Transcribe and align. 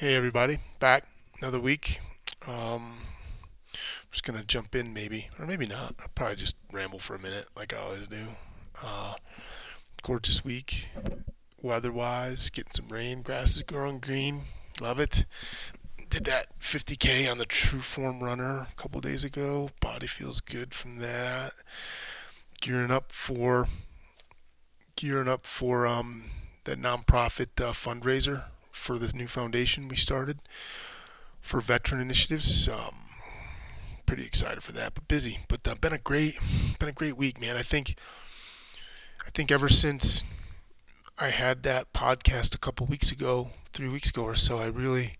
Hey 0.00 0.14
everybody, 0.14 0.60
back 0.78 1.04
another 1.42 1.60
week. 1.60 2.00
Um, 2.46 3.00
I'm 3.74 4.08
just 4.10 4.24
gonna 4.24 4.42
jump 4.42 4.74
in 4.74 4.94
maybe, 4.94 5.28
or 5.38 5.44
maybe 5.44 5.66
not. 5.66 5.94
I'll 6.00 6.08
probably 6.14 6.36
just 6.36 6.56
ramble 6.72 6.98
for 6.98 7.14
a 7.14 7.18
minute 7.18 7.48
like 7.54 7.74
I 7.74 7.76
always 7.76 8.08
do. 8.08 8.28
Uh, 8.82 9.16
gorgeous 10.02 10.42
week, 10.42 10.88
weather-wise, 11.60 12.48
getting 12.48 12.72
some 12.72 12.88
rain, 12.88 13.20
grass 13.20 13.58
is 13.58 13.62
growing 13.62 13.98
green, 13.98 14.40
love 14.80 15.00
it. 15.00 15.26
Did 16.08 16.24
that 16.24 16.58
50k 16.58 17.30
on 17.30 17.36
the 17.36 17.44
TrueForm 17.44 18.22
Runner 18.22 18.68
a 18.72 18.74
couple 18.76 19.02
days 19.02 19.22
ago. 19.22 19.68
Body 19.80 20.06
feels 20.06 20.40
good 20.40 20.72
from 20.72 20.96
that. 21.00 21.52
Gearing 22.62 22.90
up 22.90 23.12
for 23.12 23.66
gearing 24.96 25.28
up 25.28 25.44
for 25.44 25.86
um 25.86 26.24
the 26.64 26.74
nonprofit 26.74 27.62
uh, 27.62 27.72
fundraiser 27.72 28.44
for 28.70 28.98
the 28.98 29.12
new 29.12 29.26
foundation 29.26 29.88
we 29.88 29.96
started 29.96 30.40
for 31.40 31.60
veteran 31.60 32.00
initiatives. 32.00 32.68
Um, 32.68 32.94
pretty 34.06 34.24
excited 34.24 34.62
for 34.62 34.72
that, 34.72 34.94
but 34.94 35.08
busy. 35.08 35.38
But 35.48 35.66
uh, 35.66 35.74
been 35.74 35.92
a 35.92 35.98
great, 35.98 36.34
been 36.78 36.88
a 36.88 36.92
great 36.92 37.16
week, 37.16 37.40
man. 37.40 37.56
I 37.56 37.62
think, 37.62 37.96
I 39.26 39.30
think 39.30 39.50
ever 39.50 39.68
since 39.68 40.22
I 41.18 41.28
had 41.28 41.62
that 41.62 41.92
podcast 41.92 42.54
a 42.54 42.58
couple 42.58 42.86
weeks 42.86 43.10
ago, 43.12 43.50
three 43.72 43.88
weeks 43.88 44.10
ago 44.10 44.22
or 44.22 44.34
so, 44.34 44.58
I 44.58 44.66
really 44.66 45.14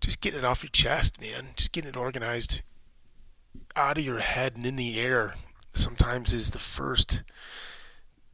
just 0.00 0.20
getting 0.20 0.40
it 0.40 0.44
off 0.44 0.62
your 0.62 0.70
chest, 0.70 1.20
man. 1.20 1.48
Just 1.56 1.72
getting 1.72 1.90
it 1.90 1.96
organized 1.96 2.62
out 3.74 3.98
of 3.98 4.04
your 4.04 4.20
head 4.20 4.56
and 4.56 4.66
in 4.66 4.76
the 4.76 5.00
air. 5.00 5.34
Sometimes 5.72 6.32
is 6.32 6.50
the 6.50 6.58
first 6.58 7.22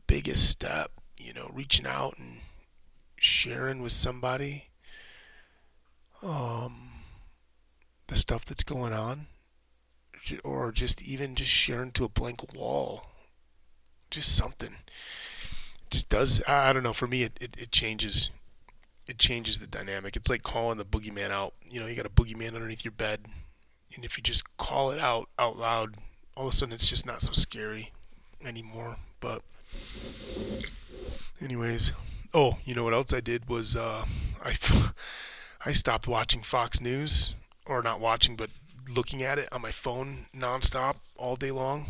biggest 0.07 0.49
step. 0.49 0.93
You 1.19 1.33
know, 1.33 1.51
reaching 1.53 1.87
out 1.87 2.17
and 2.19 2.39
sharing 3.23 3.81
with 3.81 3.93
somebody 3.93 4.65
um, 6.23 6.91
the 8.09 8.17
stuff 8.17 8.45
that's 8.45 8.65
going 8.65 8.93
on, 8.93 9.27
or 10.43 10.73
just 10.73 11.03
even 11.03 11.35
just 11.35 11.51
sharing 11.51 11.93
to 11.93 12.05
a 12.05 12.09
blank 12.09 12.53
wall, 12.53 13.07
just 14.11 14.35
something. 14.35 14.75
Just 15.91 16.09
does 16.09 16.43
I 16.49 16.73
don't 16.73 16.83
know. 16.83 16.93
For 16.93 17.07
me, 17.07 17.23
it, 17.23 17.39
it, 17.41 17.57
it 17.59 17.73
changes. 17.73 18.31
It 19.07 19.19
changes 19.19 19.59
the 19.59 19.67
dynamic. 19.67 20.17
It's 20.17 20.31
like 20.31 20.43
calling 20.43 20.79
the 20.79 20.85
boogeyman 20.85 21.31
out. 21.31 21.55
You 21.69 21.81
know, 21.81 21.87
you 21.87 21.95
got 21.95 22.07
a 22.07 22.11
boogeyman 22.11 22.55
underneath 22.55 22.85
your 22.85 22.93
bed, 22.93 23.21
and 23.95 24.05
if 24.05 24.17
you 24.17 24.23
just 24.23 24.57
call 24.57 24.91
it 24.91 24.99
out 24.99 25.29
out 25.39 25.59
loud, 25.59 25.97
all 26.37 26.49
of 26.49 26.55
a 26.55 26.57
sudden 26.57 26.75
it's 26.75 26.89
just 26.89 27.07
not 27.07 27.23
so 27.23 27.33
scary 27.33 27.93
anymore. 28.45 28.97
But, 29.21 29.43
anyways, 31.41 31.93
Oh, 32.35 32.57
you 32.65 32.75
know 32.75 32.85
what 32.85 32.95
else 32.95 33.13
I 33.13 33.21
did 33.21 33.49
was 33.49 33.77
uh, 33.77 34.07
I 34.43 34.57
I 35.67 35.73
stopped 35.73 36.09
watching 36.09 36.43
Fox 36.43 36.81
News, 36.81 37.35
or 37.67 37.83
not 37.83 38.01
watching, 38.01 38.37
but 38.37 38.51
looking 38.89 39.23
at 39.23 39.39
it 39.39 39.49
on 39.53 39.61
my 39.61 39.71
phone 39.71 40.27
nonstop 40.35 40.97
all 41.17 41.37
day 41.37 41.51
long. 41.51 41.87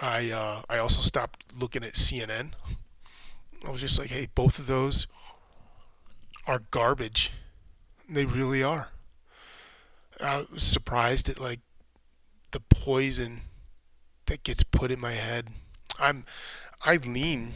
I 0.00 0.30
uh, 0.30 0.62
I 0.68 0.78
also 0.78 1.00
stopped 1.00 1.44
looking 1.58 1.82
at 1.82 1.94
CNN. 1.94 2.52
I 3.66 3.70
was 3.70 3.80
just 3.80 3.98
like, 3.98 4.10
hey, 4.10 4.28
both 4.34 4.58
of 4.58 4.66
those 4.66 5.06
are 6.46 6.60
garbage. 6.70 7.30
They 8.08 8.24
really 8.24 8.62
are. 8.62 8.88
I 10.20 10.46
was 10.52 10.62
surprised 10.62 11.28
at 11.28 11.40
like 11.40 11.60
the 12.52 12.60
poison 12.60 13.42
that 14.26 14.44
gets 14.44 14.62
put 14.62 14.92
in 14.92 15.00
my 15.00 15.12
head. 15.12 15.48
I'm 15.98 16.24
I 16.84 16.96
lean 16.96 17.52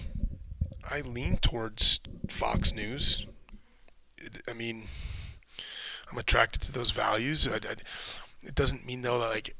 I 0.90 1.00
lean 1.00 1.38
towards 1.38 2.00
Fox 2.28 2.72
News. 2.72 3.26
It, 4.18 4.42
I 4.48 4.52
mean, 4.52 4.84
I'm 6.10 6.18
attracted 6.18 6.62
to 6.62 6.72
those 6.72 6.90
values. 6.90 7.46
I, 7.48 7.56
I, 7.56 7.76
it 8.42 8.54
doesn't 8.54 8.86
mean 8.86 9.02
though 9.02 9.18
that 9.18 9.30
like 9.30 9.56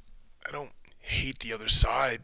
I 0.46 0.52
don't 0.52 0.70
hate 1.00 1.40
the 1.40 1.52
other 1.52 1.68
side. 1.68 2.20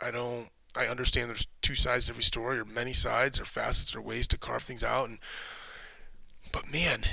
I 0.00 0.10
don't. 0.10 0.48
I 0.76 0.86
understand 0.86 1.30
there's 1.30 1.46
two 1.62 1.74
sides 1.74 2.06
to 2.06 2.12
every 2.12 2.22
story, 2.22 2.58
or 2.58 2.64
many 2.64 2.92
sides, 2.92 3.40
or 3.40 3.46
facets, 3.46 3.96
or 3.96 4.02
ways 4.02 4.26
to 4.28 4.38
carve 4.38 4.62
things 4.62 4.84
out. 4.84 5.08
And 5.08 5.18
but 6.52 6.70
man, 6.70 7.04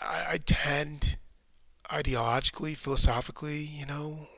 I, 0.00 0.26
I 0.30 0.38
tend 0.38 1.18
ideologically, 1.90 2.76
philosophically, 2.76 3.60
you 3.60 3.84
know, 3.84 4.28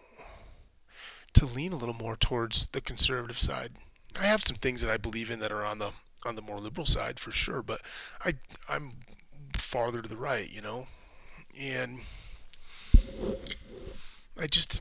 to 1.35 1.47
lean 1.47 1.73
a 1.73 1.77
little 1.77 1.95
more 1.95 2.17
towards 2.17 2.67
the 2.69 2.81
conservative 2.81 3.39
side. 3.39 3.73
I 4.19 4.27
have 4.27 4.43
some 4.43 4.57
things 4.57 4.83
that 4.83 4.91
I 4.91 4.97
believe 4.97 5.31
in 5.31 5.41
that 5.41 5.53
are 5.53 5.65
on 5.65 5.79
the 5.79 5.91
on 6.25 6.37
the 6.37 6.43
more 6.43 6.61
liberal 6.61 6.87
side 6.87 7.19
for 7.19 7.31
sure, 7.31 7.63
but 7.63 7.81
I 8.25 8.35
I'm 8.69 8.93
farther 9.57 10.03
to 10.03 10.09
the 10.09 10.17
right, 10.17 10.51
you 10.51 10.61
know, 10.61 10.87
and 11.59 12.01
I 14.39 14.47
just 14.47 14.81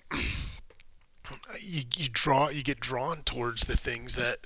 you 1.59 1.83
you 1.95 2.09
draw 2.09 2.49
you 2.49 2.63
get 2.63 2.79
drawn 2.79 3.23
towards 3.23 3.65
the 3.65 3.77
things 3.77 4.15
that 4.15 4.39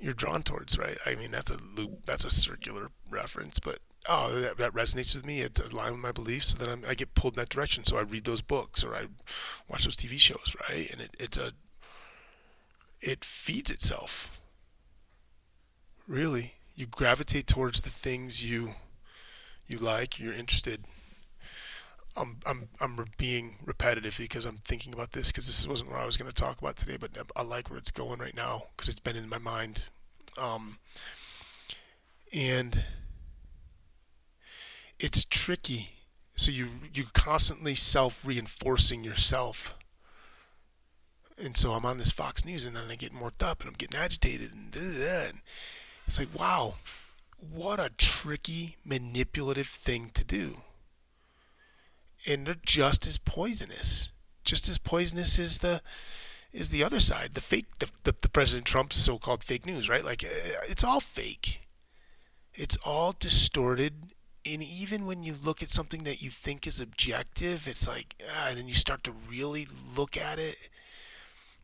you're 0.00 0.14
drawn 0.14 0.42
towards, 0.42 0.78
right? 0.78 0.98
I 1.04 1.14
mean 1.14 1.30
that's 1.30 1.50
a 1.50 1.58
loop, 1.76 2.06
that's 2.06 2.24
a 2.24 2.30
circular 2.30 2.90
reference, 3.10 3.58
but 3.58 3.80
oh 4.08 4.40
that, 4.40 4.56
that 4.58 4.74
resonates 4.74 5.14
with 5.14 5.26
me. 5.26 5.40
It's 5.40 5.60
aligned 5.60 5.92
with 5.92 6.02
my 6.02 6.12
beliefs, 6.12 6.48
so 6.48 6.58
then 6.58 6.68
I'm, 6.68 6.84
i 6.86 6.94
get 6.94 7.14
pulled 7.14 7.34
in 7.34 7.40
that 7.40 7.48
direction. 7.48 7.84
So 7.84 7.98
I 7.98 8.02
read 8.02 8.24
those 8.24 8.42
books 8.42 8.82
or 8.82 8.94
I 8.94 9.06
watch 9.68 9.84
those 9.84 9.96
TV 9.96 10.18
shows, 10.18 10.54
right? 10.68 10.90
And 10.90 11.00
it, 11.00 11.14
it's 11.18 11.36
a 11.38 11.52
it 13.00 13.24
feeds 13.24 13.70
itself. 13.70 14.30
Really, 16.06 16.54
you 16.74 16.86
gravitate 16.86 17.46
towards 17.46 17.82
the 17.82 17.90
things 17.90 18.44
you 18.44 18.74
you 19.66 19.78
like, 19.78 20.18
you're 20.18 20.32
interested. 20.32 20.84
I'm 22.16 22.38
I'm 22.46 22.68
I'm 22.80 23.04
being 23.16 23.56
repetitive 23.64 24.16
because 24.18 24.44
I'm 24.44 24.56
thinking 24.56 24.92
about 24.92 25.12
this 25.12 25.30
because 25.30 25.46
this 25.46 25.66
wasn't 25.68 25.90
what 25.90 26.00
I 26.00 26.06
was 26.06 26.16
going 26.16 26.30
to 26.30 26.34
talk 26.34 26.58
about 26.58 26.76
today, 26.76 26.96
but 26.96 27.10
I 27.36 27.42
like 27.42 27.70
where 27.70 27.78
it's 27.78 27.90
going 27.90 28.18
right 28.18 28.34
now 28.34 28.64
because 28.76 28.88
it's 28.88 29.00
been 29.00 29.16
in 29.16 29.28
my 29.28 29.38
mind. 29.38 29.84
Um, 30.36 30.78
and 32.32 32.84
it's 34.98 35.24
tricky. 35.24 35.90
So 36.34 36.50
you 36.50 36.68
you're 36.94 37.06
constantly 37.12 37.74
self 37.74 38.26
reinforcing 38.26 39.04
yourself 39.04 39.74
and 41.40 41.56
so 41.56 41.72
I'm 41.72 41.84
on 41.84 41.98
this 41.98 42.10
Fox 42.10 42.44
News, 42.44 42.64
and 42.64 42.76
then 42.76 42.84
I 42.90 42.96
get 42.96 43.14
worked 43.14 43.42
up, 43.42 43.60
and 43.60 43.68
I'm 43.68 43.74
getting 43.74 43.98
agitated, 43.98 44.52
and, 44.52 44.74
and 44.76 45.40
it's 46.06 46.18
like, 46.18 46.28
wow, 46.34 46.74
what 47.38 47.78
a 47.78 47.90
tricky, 47.96 48.76
manipulative 48.84 49.68
thing 49.68 50.10
to 50.14 50.24
do. 50.24 50.58
And 52.26 52.46
they're 52.46 52.56
just 52.64 53.06
as 53.06 53.18
poisonous, 53.18 54.10
just 54.44 54.68
as 54.68 54.78
poisonous 54.78 55.38
as 55.38 55.58
the 55.58 55.82
is 56.50 56.70
the 56.70 56.82
other 56.82 56.98
side, 56.98 57.34
the 57.34 57.42
fake, 57.42 57.66
the, 57.78 57.90
the, 58.04 58.14
the 58.22 58.28
President 58.28 58.66
Trump's 58.66 58.96
so-called 58.96 59.44
fake 59.44 59.66
news, 59.66 59.86
right? 59.86 60.02
Like 60.04 60.24
uh, 60.24 60.60
it's 60.66 60.82
all 60.82 60.98
fake. 60.98 61.60
It's 62.54 62.76
all 62.84 63.14
distorted 63.16 64.14
and 64.54 64.62
even 64.62 65.06
when 65.06 65.22
you 65.22 65.34
look 65.42 65.62
at 65.62 65.70
something 65.70 66.04
that 66.04 66.22
you 66.22 66.30
think 66.30 66.66
is 66.66 66.80
objective, 66.80 67.68
it's 67.68 67.86
like, 67.86 68.14
ah, 68.30 68.48
and 68.48 68.58
then 68.58 68.68
you 68.68 68.74
start 68.74 69.04
to 69.04 69.12
really 69.28 69.66
look 69.96 70.16
at 70.16 70.38
it, 70.38 70.56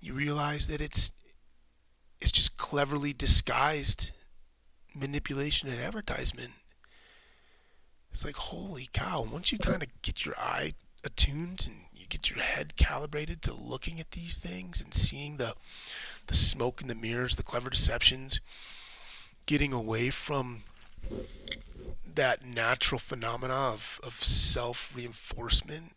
you 0.05 0.13
realize 0.13 0.67
that 0.67 0.81
it's 0.81 1.13
it's 2.21 2.31
just 2.31 2.57
cleverly 2.57 3.13
disguised 3.13 4.11
manipulation 4.95 5.69
and 5.69 5.81
advertisement. 5.81 6.53
It's 8.13 8.25
like 8.25 8.37
holy 8.37 8.89
cow! 8.93 9.27
Once 9.31 9.51
you 9.51 9.59
kind 9.59 9.83
of 9.83 9.89
get 10.03 10.27
your 10.27 10.39
eye 10.39 10.75
attuned 11.03 11.67
and 11.67 11.77
you 11.93 12.07
get 12.07 12.31
your 12.31 12.41
head 12.41 12.77
calibrated 12.77 13.43
to 13.43 13.55
looking 13.55 13.99
at 13.99 14.11
these 14.13 14.39
things 14.39 14.81
and 14.81 14.93
seeing 14.93 15.39
the 15.39 15.55
the 16.27 16.35
smoke 16.35 16.81
and 16.83 16.91
the 16.91 16.95
mirrors, 16.95 17.37
the 17.37 17.43
clever 17.43 17.71
deceptions, 17.71 18.41
getting 19.47 19.73
away 19.73 20.11
from 20.11 20.65
that 22.15 22.45
natural 22.45 22.99
phenomena 22.99 23.55
of, 23.55 24.01
of 24.03 24.23
self 24.23 24.93
reinforcement. 24.95 25.93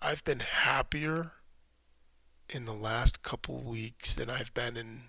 I've 0.00 0.24
been 0.24 0.40
happier 0.40 1.32
in 2.48 2.64
the 2.64 2.74
last 2.74 3.22
couple 3.22 3.58
weeks 3.58 4.14
than 4.14 4.30
I've 4.30 4.54
been 4.54 4.76
in 4.76 5.02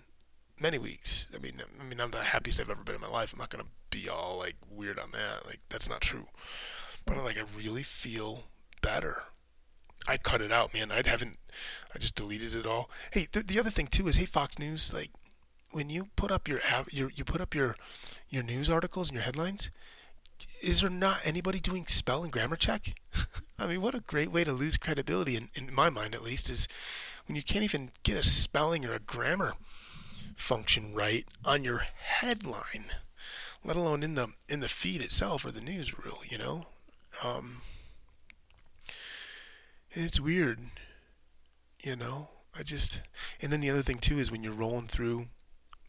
many 0.60 0.78
weeks. 0.78 1.28
I 1.34 1.38
mean, 1.38 1.62
I 1.80 1.84
mean, 1.84 2.00
I'm 2.00 2.10
the 2.10 2.22
happiest 2.22 2.60
I've 2.60 2.70
ever 2.70 2.82
been 2.82 2.96
in 2.96 3.00
my 3.00 3.08
life. 3.08 3.32
I'm 3.32 3.38
not 3.38 3.50
gonna 3.50 3.64
be 3.90 4.08
all 4.08 4.38
like 4.38 4.56
weird 4.70 4.98
on 4.98 5.12
that. 5.12 5.46
Like 5.46 5.60
that's 5.68 5.88
not 5.88 6.00
true. 6.00 6.26
But 7.04 7.16
I'm 7.16 7.24
like, 7.24 7.38
I 7.38 7.44
really 7.56 7.82
feel 7.82 8.44
better. 8.82 9.24
I 10.06 10.16
cut 10.16 10.40
it 10.40 10.52
out, 10.52 10.72
man. 10.72 10.90
I 10.90 11.02
haven't. 11.06 11.38
I 11.94 11.98
just 11.98 12.14
deleted 12.14 12.54
it 12.54 12.66
all. 12.66 12.90
Hey, 13.12 13.28
the, 13.30 13.42
the 13.42 13.58
other 13.58 13.70
thing 13.70 13.86
too 13.86 14.08
is, 14.08 14.16
hey, 14.16 14.24
Fox 14.24 14.58
News, 14.58 14.92
like 14.92 15.10
when 15.72 15.90
you 15.90 16.08
put 16.16 16.30
up 16.30 16.48
your, 16.48 16.60
your 16.90 17.10
you 17.14 17.24
put 17.24 17.40
up 17.40 17.54
your 17.54 17.76
your 18.28 18.42
news 18.42 18.68
articles 18.68 19.08
and 19.08 19.14
your 19.14 19.24
headlines, 19.24 19.70
is 20.60 20.80
there 20.80 20.90
not 20.90 21.20
anybody 21.24 21.60
doing 21.60 21.86
spell 21.86 22.22
and 22.22 22.32
grammar 22.32 22.56
check? 22.56 22.94
I 23.58 23.66
mean, 23.66 23.80
what 23.80 23.94
a 23.94 24.00
great 24.00 24.30
way 24.30 24.44
to 24.44 24.52
lose 24.52 24.76
credibility, 24.76 25.36
in, 25.36 25.48
in 25.54 25.74
my 25.74 25.90
mind 25.90 26.14
at 26.14 26.22
least, 26.22 26.50
is 26.50 26.68
when 27.28 27.36
you 27.36 27.42
can't 27.42 27.64
even 27.64 27.90
get 28.02 28.16
a 28.16 28.22
spelling 28.22 28.84
or 28.86 28.94
a 28.94 28.98
grammar 28.98 29.52
function 30.34 30.94
right 30.94 31.26
on 31.44 31.62
your 31.62 31.84
headline. 31.96 32.86
let 33.64 33.76
alone 33.76 34.02
in 34.02 34.14
the 34.14 34.28
in 34.48 34.60
the 34.60 34.68
feed 34.68 35.02
itself 35.02 35.44
or 35.44 35.50
the 35.50 35.60
newsreel. 35.60 36.18
You 36.30 36.38
know, 36.38 36.66
um, 37.22 37.60
it's 39.90 40.18
weird. 40.18 40.60
You 41.82 41.96
know, 41.96 42.30
I 42.58 42.62
just 42.62 43.02
and 43.42 43.52
then 43.52 43.60
the 43.60 43.70
other 43.70 43.82
thing 43.82 43.98
too 43.98 44.18
is 44.18 44.30
when 44.30 44.42
you're 44.42 44.52
rolling 44.52 44.88
through 44.88 45.26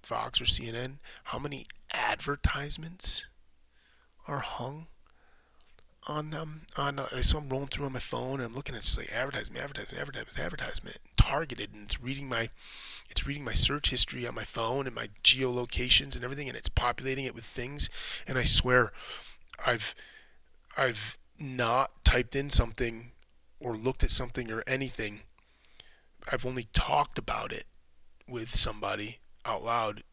Fox 0.01 0.41
or 0.41 0.45
CNN, 0.45 0.95
how 1.25 1.39
many 1.39 1.67
advertisements 1.93 3.27
are 4.27 4.39
hung 4.39 4.87
on 6.07 6.29
them. 6.29 6.61
On 6.77 6.99
uh, 6.99 7.21
so 7.21 7.37
I'm 7.37 7.49
rolling 7.49 7.67
through 7.67 7.85
on 7.85 7.93
my 7.93 7.99
phone 7.99 8.39
and 8.39 8.43
I'm 8.43 8.53
looking 8.53 8.75
at 8.75 8.81
just 8.83 8.97
like 8.97 9.11
advertisement, 9.11 9.61
advertisement, 9.61 9.99
advertisement, 9.99 10.39
advertisement, 10.39 10.97
targeted, 11.17 11.73
and 11.73 11.83
it's 11.83 12.01
reading 12.01 12.27
my, 12.27 12.49
it's 13.09 13.25
reading 13.25 13.43
my 13.43 13.53
search 13.53 13.89
history 13.89 14.25
on 14.27 14.35
my 14.35 14.43
phone 14.43 14.87
and 14.87 14.95
my 14.95 15.09
geolocations 15.23 16.15
and 16.15 16.23
everything, 16.23 16.47
and 16.47 16.57
it's 16.57 16.69
populating 16.69 17.25
it 17.25 17.35
with 17.35 17.45
things. 17.45 17.89
And 18.27 18.37
I 18.37 18.43
swear, 18.43 18.91
I've, 19.65 19.95
I've 20.77 21.17
not 21.39 22.03
typed 22.03 22.35
in 22.35 22.49
something 22.49 23.11
or 23.59 23.75
looked 23.75 24.03
at 24.03 24.11
something 24.11 24.51
or 24.51 24.63
anything. 24.65 25.21
I've 26.31 26.45
only 26.45 26.67
talked 26.73 27.17
about 27.17 27.51
it 27.51 27.65
with 28.27 28.55
somebody 28.55 29.19
out 29.45 29.63
loud 29.63 30.03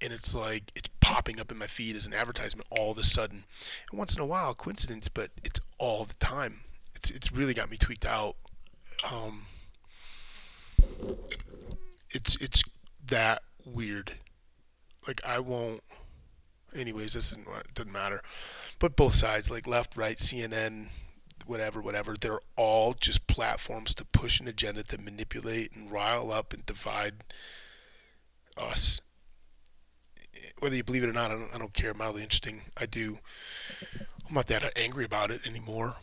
and 0.00 0.12
it's 0.12 0.34
like 0.34 0.72
it's 0.74 0.88
popping 1.10 1.40
up 1.40 1.50
in 1.50 1.58
my 1.58 1.66
feed 1.66 1.96
as 1.96 2.06
an 2.06 2.14
advertisement 2.14 2.68
all 2.70 2.92
of 2.92 2.98
a 2.98 3.02
sudden. 3.02 3.42
And 3.90 3.98
once 3.98 4.14
in 4.14 4.20
a 4.20 4.26
while, 4.26 4.54
coincidence, 4.54 5.08
but 5.08 5.32
it's 5.42 5.58
all 5.76 6.04
the 6.04 6.14
time. 6.14 6.60
It's 6.94 7.10
it's 7.10 7.32
really 7.32 7.52
got 7.52 7.68
me 7.68 7.76
tweaked 7.76 8.06
out. 8.06 8.36
Um, 9.10 9.46
it's 12.10 12.36
it's 12.36 12.62
that 13.04 13.42
weird. 13.64 14.12
Like 15.08 15.20
I 15.26 15.40
won't. 15.40 15.82
Anyways, 16.76 17.14
this 17.14 17.32
isn't 17.32 17.48
doesn't 17.74 17.92
matter. 17.92 18.22
But 18.78 18.94
both 18.94 19.16
sides, 19.16 19.50
like 19.50 19.66
left, 19.66 19.96
right, 19.96 20.16
CNN, 20.16 20.86
whatever, 21.44 21.82
whatever, 21.82 22.14
they're 22.14 22.40
all 22.54 22.94
just 22.94 23.26
platforms 23.26 23.94
to 23.94 24.04
push 24.04 24.38
an 24.38 24.46
agenda 24.46 24.84
to 24.84 24.96
manipulate 24.96 25.72
and 25.72 25.90
rile 25.90 26.30
up 26.30 26.52
and 26.52 26.64
divide 26.64 27.24
us 28.56 29.00
whether 30.58 30.76
you 30.76 30.84
believe 30.84 31.04
it 31.04 31.08
or 31.08 31.12
not, 31.12 31.30
I 31.30 31.34
don't, 31.34 31.54
I 31.54 31.58
don't 31.58 31.74
care. 31.74 31.94
Mildly 31.94 32.22
interesting. 32.22 32.62
I 32.76 32.86
do. 32.86 33.18
I'm 34.28 34.34
not 34.34 34.46
that 34.48 34.72
angry 34.76 35.04
about 35.04 35.30
it 35.30 35.40
anymore. 35.46 35.96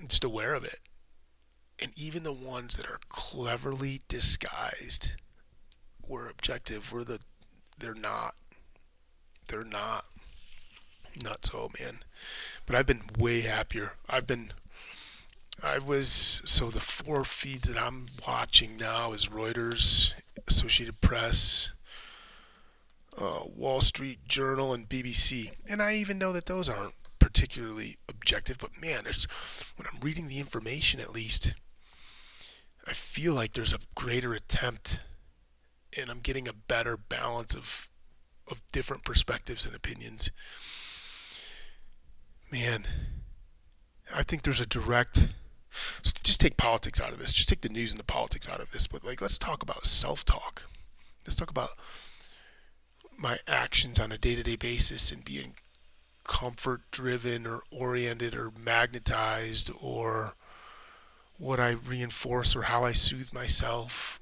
I'm 0.00 0.08
just 0.08 0.24
aware 0.24 0.54
of 0.54 0.64
it. 0.64 0.78
And 1.80 1.92
even 1.96 2.22
the 2.22 2.32
ones 2.32 2.76
that 2.76 2.86
are 2.86 3.00
cleverly 3.08 4.00
disguised 4.08 5.12
were 6.06 6.28
objective. 6.28 6.92
Were 6.92 7.04
the 7.04 7.20
they're 7.78 7.94
not. 7.94 8.34
They're 9.48 9.64
not. 9.64 10.06
Not 11.22 11.50
oh, 11.52 11.68
so, 11.68 11.70
man. 11.78 12.00
But 12.66 12.76
I've 12.76 12.86
been 12.86 13.02
way 13.18 13.40
happier. 13.42 13.92
I've 14.08 14.26
been. 14.26 14.52
I 15.62 15.78
was 15.78 16.40
so 16.44 16.70
the 16.70 16.80
four 16.80 17.24
feeds 17.24 17.64
that 17.64 17.80
I'm 17.80 18.06
watching 18.26 18.76
now 18.76 19.12
is 19.12 19.26
Reuters, 19.26 20.12
Associated 20.46 21.00
Press, 21.00 21.70
uh, 23.20 23.40
Wall 23.44 23.80
Street 23.80 24.26
Journal 24.26 24.72
and 24.72 24.88
BBC. 24.88 25.52
And 25.68 25.82
I 25.82 25.94
even 25.94 26.18
know 26.18 26.32
that 26.32 26.46
those 26.46 26.68
aren't 26.68 26.94
particularly 27.18 27.98
objective, 28.08 28.58
but 28.58 28.80
man, 28.80 29.04
there's 29.04 29.26
when 29.76 29.86
I'm 29.92 30.00
reading 30.00 30.28
the 30.28 30.38
information 30.38 31.00
at 31.00 31.12
least, 31.12 31.54
I 32.86 32.92
feel 32.92 33.34
like 33.34 33.52
there's 33.52 33.72
a 33.72 33.80
greater 33.94 34.34
attempt 34.34 35.00
and 35.96 36.10
I'm 36.10 36.20
getting 36.20 36.48
a 36.48 36.52
better 36.52 36.96
balance 36.96 37.54
of 37.54 37.88
of 38.50 38.62
different 38.72 39.04
perspectives 39.04 39.66
and 39.66 39.74
opinions. 39.74 40.30
Man, 42.50 42.86
I 44.14 44.22
think 44.22 44.42
there's 44.42 44.60
a 44.60 44.66
direct 44.66 45.28
so 46.02 46.12
just 46.22 46.40
take 46.40 46.56
politics 46.56 47.00
out 47.00 47.12
of 47.12 47.18
this. 47.18 47.32
Just 47.32 47.48
take 47.48 47.60
the 47.60 47.68
news 47.68 47.90
and 47.90 48.00
the 48.00 48.04
politics 48.04 48.48
out 48.48 48.60
of 48.60 48.70
this. 48.72 48.86
But 48.86 49.04
like 49.04 49.20
let's 49.20 49.38
talk 49.38 49.62
about 49.62 49.86
self-talk. 49.86 50.64
Let's 51.26 51.36
talk 51.36 51.50
about 51.50 51.70
my 53.18 53.38
actions 53.48 53.98
on 53.98 54.12
a 54.12 54.18
day-to-day 54.18 54.56
basis 54.56 55.10
and 55.10 55.24
being 55.24 55.54
comfort 56.24 56.82
driven 56.92 57.46
or 57.46 57.62
oriented 57.70 58.34
or 58.34 58.52
magnetized 58.56 59.70
or 59.80 60.34
what 61.38 61.58
I 61.58 61.70
reinforce 61.70 62.54
or 62.54 62.62
how 62.62 62.84
I 62.84 62.92
soothe 62.92 63.32
myself. 63.32 64.20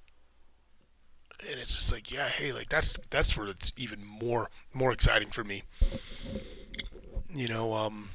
And 1.48 1.60
it's 1.60 1.76
just 1.76 1.93
like 1.93 2.10
yeah 2.10 2.28
hey 2.28 2.52
like 2.52 2.70
that's 2.70 2.96
that's 3.10 3.37
where 3.37 3.48
it's 3.48 3.70
even 3.76 4.04
more 4.04 4.48
more 4.72 4.93
exciting 4.93 5.28
for 5.28 5.44
me. 5.44 5.64
You 7.34 7.49
know 7.49 7.75
um 7.75 8.08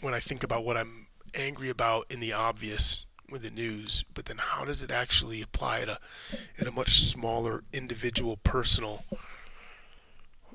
when 0.00 0.12
I 0.12 0.20
think 0.20 0.44
about 0.44 0.64
what 0.64 0.76
I'm 0.76 1.06
angry 1.34 1.70
about 1.70 2.06
in 2.10 2.20
the 2.20 2.32
obvious 2.32 3.04
with 3.30 3.42
the 3.42 3.50
news 3.50 4.04
but 4.14 4.24
then 4.26 4.38
how 4.38 4.64
does 4.64 4.82
it 4.82 4.90
actually 4.90 5.42
apply 5.42 5.80
at 5.80 5.88
a 5.88 5.98
at 6.58 6.66
a 6.66 6.70
much 6.70 7.02
smaller 7.02 7.62
individual 7.72 8.38
personal 8.38 9.04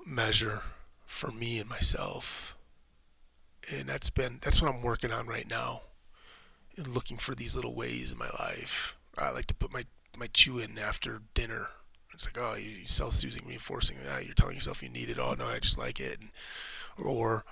measure 0.06 0.62
for 1.06 1.32
me 1.32 1.60
and 1.60 1.70
myself. 1.70 2.56
And 3.72 3.88
that's 3.88 4.10
been 4.10 4.40
that's 4.42 4.62
what 4.62 4.74
I'm 4.74 4.82
working 4.82 5.12
on 5.12 5.28
right 5.28 5.50
now. 5.50 5.82
And 6.78 6.88
looking 6.88 7.18
for 7.18 7.36
these 7.36 7.56
little 7.56 7.76
ways 7.76 8.12
in 8.12 8.18
my 8.18 8.30
life. 8.40 8.96
I 9.18 9.30
like 9.30 9.46
to 9.48 9.54
put 9.54 9.72
my 9.72 9.86
my 10.18 10.28
chew 10.34 10.60
in 10.60 10.78
after 10.78 11.22
dinner. 11.34 11.68
It's 12.14 12.26
like, 12.26 12.38
oh, 12.40 12.54
you 12.56 12.86
self-soothing, 12.86 13.44
reinforcing. 13.48 13.98
Ah, 14.10 14.20
you're 14.20 14.36
telling 14.36 14.56
yourself 14.56 14.84
you 14.84 14.90
need 14.90 15.10
it. 15.10 15.18
Oh 15.20 15.34
no, 15.34 15.48
I 15.48 15.60
just 15.60 15.78
like 15.78 16.00
it. 16.00 16.20
And, 16.20 16.30
or 16.98 17.44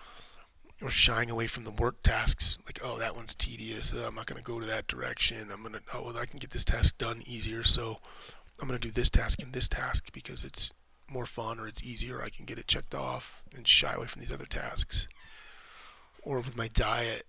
or 0.82 0.90
shying 0.90 1.30
away 1.30 1.48
from 1.48 1.64
the 1.64 1.72
work 1.72 2.02
tasks. 2.04 2.58
Like, 2.66 2.80
oh, 2.84 2.98
that 2.98 3.16
one's 3.16 3.36
tedious. 3.36 3.94
Uh, 3.94 4.06
I'm 4.08 4.16
not 4.16 4.26
going 4.26 4.42
to 4.42 4.44
go 4.44 4.60
to 4.60 4.66
that 4.66 4.88
direction. 4.88 5.50
I'm 5.52 5.64
gonna. 5.64 5.82
Oh, 5.94 6.04
well, 6.04 6.18
I 6.18 6.26
can 6.26 6.40
get 6.40 6.52
this 6.52 6.66
task 6.66 6.98
done 6.98 7.24
easier. 7.26 7.64
So 7.64 8.00
I'm 8.60 8.68
going 8.68 8.80
to 8.80 8.88
do 8.88 8.92
this 8.92 9.10
task 9.10 9.42
and 9.42 9.54
this 9.54 9.70
task 9.70 10.12
because 10.12 10.44
it's 10.44 10.74
more 11.12 11.26
fun 11.26 11.60
or 11.60 11.68
it's 11.68 11.84
easier, 11.84 12.22
I 12.22 12.30
can 12.30 12.46
get 12.46 12.58
it 12.58 12.68
checked 12.68 12.96
off 12.96 13.44
and 13.56 13.68
shy 13.68 13.94
away 13.94 14.08
from 14.08 14.22
these 14.22 14.32
other 14.32 14.46
tasks. 14.46 15.08
Or 16.24 16.38
with 16.38 16.56
my 16.56 16.68
diet, 16.68 17.26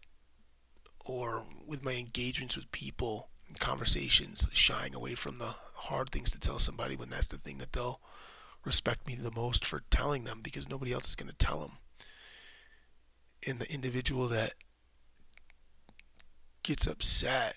or 1.04 1.44
with 1.66 1.84
my 1.84 1.94
engagements 1.94 2.56
with 2.56 2.70
people 2.72 3.28
and 3.48 3.58
conversations, 3.58 4.48
shying 4.52 4.94
away 4.94 5.14
from 5.14 5.38
the 5.38 5.54
hard 5.74 6.10
things 6.10 6.30
to 6.30 6.38
tell 6.38 6.58
somebody 6.58 6.94
when 6.94 7.10
that's 7.10 7.26
the 7.26 7.38
thing 7.38 7.58
that 7.58 7.72
they'll 7.72 8.00
respect 8.64 9.06
me 9.06 9.14
the 9.14 9.30
most 9.30 9.64
for 9.64 9.82
telling 9.90 10.24
them 10.24 10.40
because 10.42 10.68
nobody 10.68 10.92
else 10.92 11.08
is 11.08 11.16
going 11.16 11.30
to 11.30 11.36
tell 11.36 11.60
them. 11.60 11.72
And 13.46 13.58
the 13.58 13.72
individual 13.72 14.28
that 14.28 14.54
gets 16.62 16.86
upset 16.86 17.56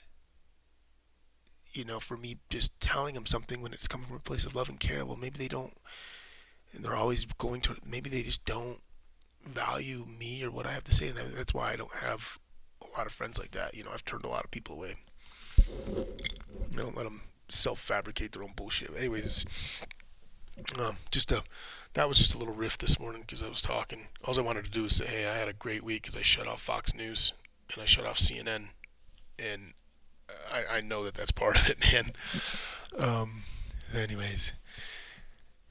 you 1.75 1.83
know, 1.83 1.99
for 1.99 2.17
me 2.17 2.37
just 2.49 2.79
telling 2.79 3.15
them 3.15 3.25
something 3.25 3.61
when 3.61 3.73
it's 3.73 3.87
coming 3.87 4.07
from 4.07 4.17
a 4.17 4.21
place 4.21 4.45
of 4.45 4.55
love 4.55 4.69
and 4.69 4.79
care, 4.79 5.05
well, 5.05 5.17
maybe 5.17 5.37
they 5.37 5.47
don't 5.47 5.73
and 6.75 6.83
they're 6.83 6.95
always 6.95 7.25
going 7.37 7.61
to 7.61 7.75
maybe 7.85 8.09
they 8.09 8.23
just 8.23 8.45
don't 8.45 8.79
value 9.45 10.05
me 10.19 10.43
or 10.43 10.51
what 10.51 10.65
I 10.65 10.71
have 10.73 10.83
to 10.85 10.93
say, 10.93 11.07
and 11.07 11.17
that's 11.35 11.53
why 11.53 11.71
I 11.71 11.75
don't 11.75 11.93
have 11.95 12.39
a 12.81 12.97
lot 12.97 13.05
of 13.05 13.13
friends 13.13 13.39
like 13.39 13.51
that. 13.51 13.73
You 13.73 13.83
know, 13.83 13.91
I've 13.93 14.05
turned 14.05 14.25
a 14.25 14.29
lot 14.29 14.43
of 14.43 14.51
people 14.51 14.75
away. 14.75 14.95
I 15.57 16.77
don't 16.77 16.95
let 16.95 17.03
them 17.03 17.21
self-fabricate 17.47 18.31
their 18.31 18.43
own 18.43 18.53
bullshit. 18.55 18.91
Anyways, 18.97 19.45
um, 20.79 20.97
just 21.11 21.31
a 21.31 21.43
that 21.93 22.09
was 22.09 22.17
just 22.17 22.35
a 22.35 22.37
little 22.37 22.53
riff 22.53 22.77
this 22.77 22.99
morning 22.99 23.21
because 23.21 23.41
I 23.41 23.47
was 23.47 23.61
talking. 23.61 24.07
All 24.25 24.37
I 24.37 24.41
wanted 24.41 24.65
to 24.65 24.71
do 24.71 24.83
was 24.83 24.95
say, 24.95 25.05
hey, 25.05 25.27
I 25.27 25.37
had 25.37 25.47
a 25.47 25.53
great 25.53 25.83
week 25.83 26.03
because 26.03 26.17
I 26.17 26.23
shut 26.23 26.47
off 26.47 26.61
Fox 26.61 26.93
News 26.93 27.31
and 27.73 27.81
I 27.81 27.85
shut 27.85 28.05
off 28.05 28.17
CNN, 28.17 28.69
and 29.39 29.73
I, 30.51 30.77
I 30.77 30.81
know 30.81 31.03
that 31.05 31.13
that's 31.13 31.31
part 31.31 31.57
of 31.57 31.69
it, 31.69 31.79
man. 31.93 32.11
Um, 32.97 33.43
anyways 33.95 34.53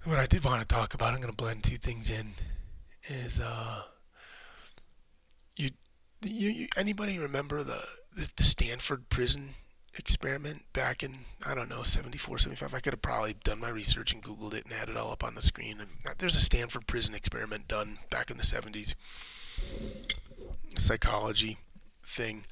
what 0.04 0.18
I 0.18 0.26
did 0.26 0.44
want 0.44 0.60
to 0.60 0.66
talk 0.66 0.94
about, 0.94 1.14
I'm 1.14 1.20
going 1.20 1.32
to 1.32 1.36
blend 1.36 1.64
two 1.64 1.76
things 1.76 2.10
in, 2.10 2.34
is 3.04 3.40
uh, 3.40 3.82
you, 5.56 5.70
you, 6.22 6.50
you 6.50 6.68
anybody 6.76 7.18
remember 7.18 7.62
the, 7.62 7.82
the, 8.14 8.30
the 8.36 8.44
Stanford 8.44 9.08
prison 9.08 9.54
experiment 9.96 10.62
back 10.72 11.02
in 11.02 11.18
I 11.46 11.54
don't 11.54 11.68
know 11.68 11.82
74, 11.82 12.38
75? 12.38 12.74
I 12.74 12.80
could 12.80 12.92
have 12.92 13.02
probably 13.02 13.34
done 13.44 13.60
my 13.60 13.68
research 13.68 14.12
and 14.12 14.22
Googled 14.22 14.54
it 14.54 14.64
and 14.64 14.74
had 14.74 14.88
it 14.88 14.96
all 14.96 15.12
up 15.12 15.24
on 15.24 15.34
the 15.34 15.42
screen. 15.42 15.80
And 15.80 15.90
there's 16.18 16.36
a 16.36 16.40
Stanford 16.40 16.86
prison 16.86 17.14
experiment 17.14 17.68
done 17.68 17.98
back 18.10 18.30
in 18.30 18.36
the 18.36 18.42
70s, 18.42 18.94
psychology 20.78 21.58
thing. 22.06 22.44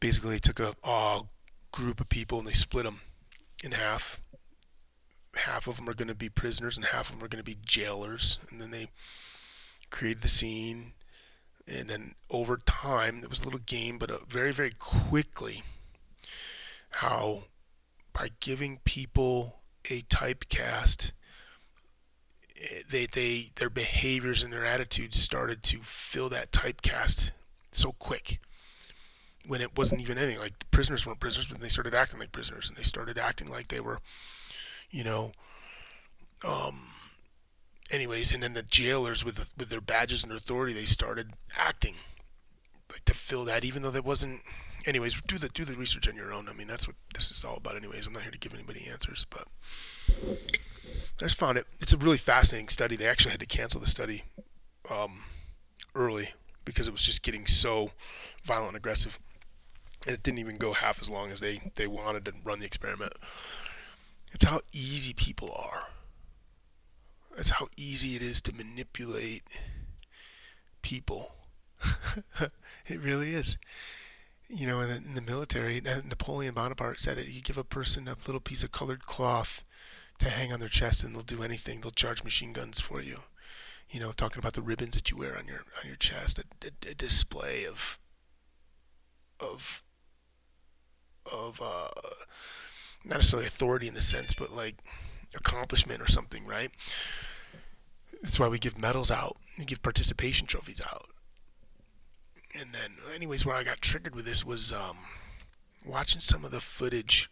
Basically, 0.00 0.32
they 0.32 0.38
took 0.38 0.60
a, 0.60 0.74
a 0.82 1.22
group 1.72 2.00
of 2.00 2.08
people 2.08 2.38
and 2.38 2.48
they 2.48 2.52
split 2.52 2.84
them 2.84 3.00
in 3.62 3.72
half 3.72 4.20
half 5.36 5.66
of 5.66 5.76
them 5.76 5.88
are 5.88 5.94
going 5.94 6.08
to 6.08 6.14
be 6.14 6.28
prisoners 6.28 6.76
and 6.76 6.86
half 6.86 7.10
of 7.10 7.16
them 7.16 7.24
are 7.24 7.28
going 7.28 7.42
to 7.42 7.50
be 7.50 7.58
jailers. 7.64 8.38
And 8.50 8.60
then 8.60 8.70
they 8.70 8.88
created 9.90 10.22
the 10.22 10.28
scene. 10.28 10.92
And 11.66 11.88
then 11.88 12.14
over 12.30 12.58
time, 12.58 13.20
it 13.22 13.28
was 13.28 13.40
a 13.40 13.44
little 13.44 13.60
game, 13.60 13.98
but 13.98 14.10
uh, 14.10 14.18
very, 14.28 14.52
very 14.52 14.70
quickly, 14.70 15.62
how 16.90 17.44
by 18.12 18.30
giving 18.40 18.78
people 18.84 19.56
a 19.90 20.02
typecast, 20.02 21.10
they 22.88 23.06
they 23.06 23.50
their 23.56 23.70
behaviors 23.70 24.42
and 24.42 24.52
their 24.52 24.64
attitudes 24.64 25.20
started 25.20 25.62
to 25.62 25.80
fill 25.82 26.28
that 26.28 26.52
typecast 26.52 27.30
so 27.70 27.92
quick 27.92 28.40
when 29.46 29.60
it 29.60 29.76
wasn't 29.76 30.00
even 30.00 30.18
anything 30.18 30.38
like 30.38 30.58
the 30.58 30.66
prisoners 30.66 31.04
weren't 31.04 31.20
prisoners 31.20 31.46
but 31.46 31.60
they 31.60 31.68
started 31.68 31.94
acting 31.94 32.18
like 32.18 32.32
prisoners 32.32 32.68
and 32.68 32.76
they 32.76 32.82
started 32.82 33.18
acting 33.18 33.48
like 33.48 33.68
they 33.68 33.80
were 33.80 33.98
you 34.90 35.04
know 35.04 35.32
um 36.44 36.80
anyways 37.90 38.32
and 38.32 38.42
then 38.42 38.52
the 38.52 38.62
jailers 38.62 39.24
with 39.24 39.52
with 39.56 39.68
their 39.68 39.80
badges 39.80 40.22
and 40.22 40.30
their 40.30 40.38
authority 40.38 40.72
they 40.72 40.84
started 40.84 41.32
acting 41.56 41.94
like 42.90 43.04
to 43.04 43.14
fill 43.14 43.44
that 43.44 43.64
even 43.64 43.82
though 43.82 43.90
that 43.90 44.04
wasn't 44.04 44.40
anyways 44.84 45.20
do 45.22 45.38
the 45.38 45.48
do 45.48 45.64
the 45.64 45.74
research 45.74 46.08
on 46.08 46.14
your 46.14 46.32
own 46.32 46.48
i 46.48 46.52
mean 46.52 46.66
that's 46.68 46.86
what 46.86 46.96
this 47.14 47.30
is 47.30 47.44
all 47.44 47.56
about 47.56 47.76
anyways 47.76 48.06
i'm 48.06 48.12
not 48.12 48.22
here 48.22 48.30
to 48.30 48.38
give 48.38 48.54
anybody 48.54 48.86
answers 48.90 49.26
but 49.28 49.46
I 51.20 51.24
just 51.24 51.36
found 51.36 51.56
it. 51.56 51.66
It's 51.80 51.92
a 51.92 51.96
really 51.96 52.18
fascinating 52.18 52.68
study. 52.68 52.96
They 52.96 53.08
actually 53.08 53.30
had 53.30 53.40
to 53.40 53.46
cancel 53.46 53.80
the 53.80 53.86
study 53.86 54.24
um, 54.90 55.24
early 55.94 56.30
because 56.64 56.88
it 56.88 56.92
was 56.92 57.02
just 57.02 57.22
getting 57.22 57.46
so 57.46 57.92
violent 58.44 58.68
and 58.68 58.76
aggressive. 58.76 59.18
It 60.06 60.22
didn't 60.22 60.40
even 60.40 60.56
go 60.56 60.72
half 60.72 61.00
as 61.00 61.08
long 61.08 61.30
as 61.30 61.40
they, 61.40 61.72
they 61.76 61.86
wanted 61.86 62.24
to 62.26 62.32
run 62.44 62.60
the 62.60 62.66
experiment. 62.66 63.14
It's 64.36 64.44
how 64.44 64.60
easy 64.70 65.14
people 65.14 65.50
are. 65.50 65.84
It's 67.38 67.52
how 67.52 67.68
easy 67.74 68.16
it 68.16 68.20
is 68.22 68.42
to 68.42 68.54
manipulate 68.54 69.44
people. 70.82 71.36
it 72.86 73.00
really 73.00 73.32
is. 73.32 73.56
You 74.50 74.66
know, 74.66 74.80
in 74.80 74.88
the, 74.90 74.96
in 74.96 75.14
the 75.14 75.22
military, 75.22 75.80
Napoleon 75.80 76.52
Bonaparte 76.52 77.00
said 77.00 77.16
it. 77.16 77.28
You 77.28 77.40
give 77.40 77.56
a 77.56 77.64
person 77.64 78.08
a 78.08 78.16
little 78.26 78.42
piece 78.42 78.62
of 78.62 78.72
colored 78.72 79.06
cloth 79.06 79.64
to 80.18 80.28
hang 80.28 80.52
on 80.52 80.60
their 80.60 80.68
chest 80.68 81.02
and 81.02 81.14
they'll 81.14 81.22
do 81.22 81.42
anything. 81.42 81.80
They'll 81.80 81.90
charge 81.90 82.22
machine 82.22 82.52
guns 82.52 82.78
for 82.78 83.00
you. 83.00 83.20
You 83.88 84.00
know, 84.00 84.12
talking 84.12 84.40
about 84.40 84.52
the 84.52 84.60
ribbons 84.60 84.96
that 84.96 85.10
you 85.10 85.16
wear 85.16 85.38
on 85.38 85.46
your 85.46 85.64
on 85.82 85.86
your 85.86 85.96
chest, 85.96 86.38
a, 86.38 86.44
a, 86.62 86.90
a 86.90 86.94
display 86.94 87.64
of 87.64 87.98
of 89.40 89.82
of 91.24 91.62
uh, 91.62 91.88
not 93.06 93.18
necessarily 93.18 93.46
authority 93.46 93.88
in 93.88 93.94
the 93.94 94.00
sense, 94.00 94.34
but 94.34 94.54
like 94.54 94.76
accomplishment 95.34 96.02
or 96.02 96.08
something, 96.08 96.44
right? 96.44 96.70
That's 98.22 98.38
why 98.38 98.48
we 98.48 98.58
give 98.58 98.78
medals 98.78 99.10
out 99.10 99.36
and 99.56 99.66
give 99.66 99.82
participation 99.82 100.46
trophies 100.46 100.80
out. 100.80 101.08
And 102.58 102.72
then, 102.72 102.92
anyways, 103.14 103.44
where 103.44 103.56
I 103.56 103.64
got 103.64 103.80
triggered 103.80 104.14
with 104.14 104.24
this 104.24 104.44
was 104.44 104.72
um, 104.72 104.96
watching 105.84 106.20
some 106.20 106.44
of 106.44 106.50
the 106.50 106.60
footage 106.60 107.30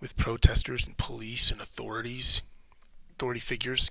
with 0.00 0.16
protesters 0.16 0.86
and 0.86 0.96
police 0.96 1.50
and 1.50 1.60
authorities, 1.60 2.42
authority 3.12 3.40
figures, 3.40 3.90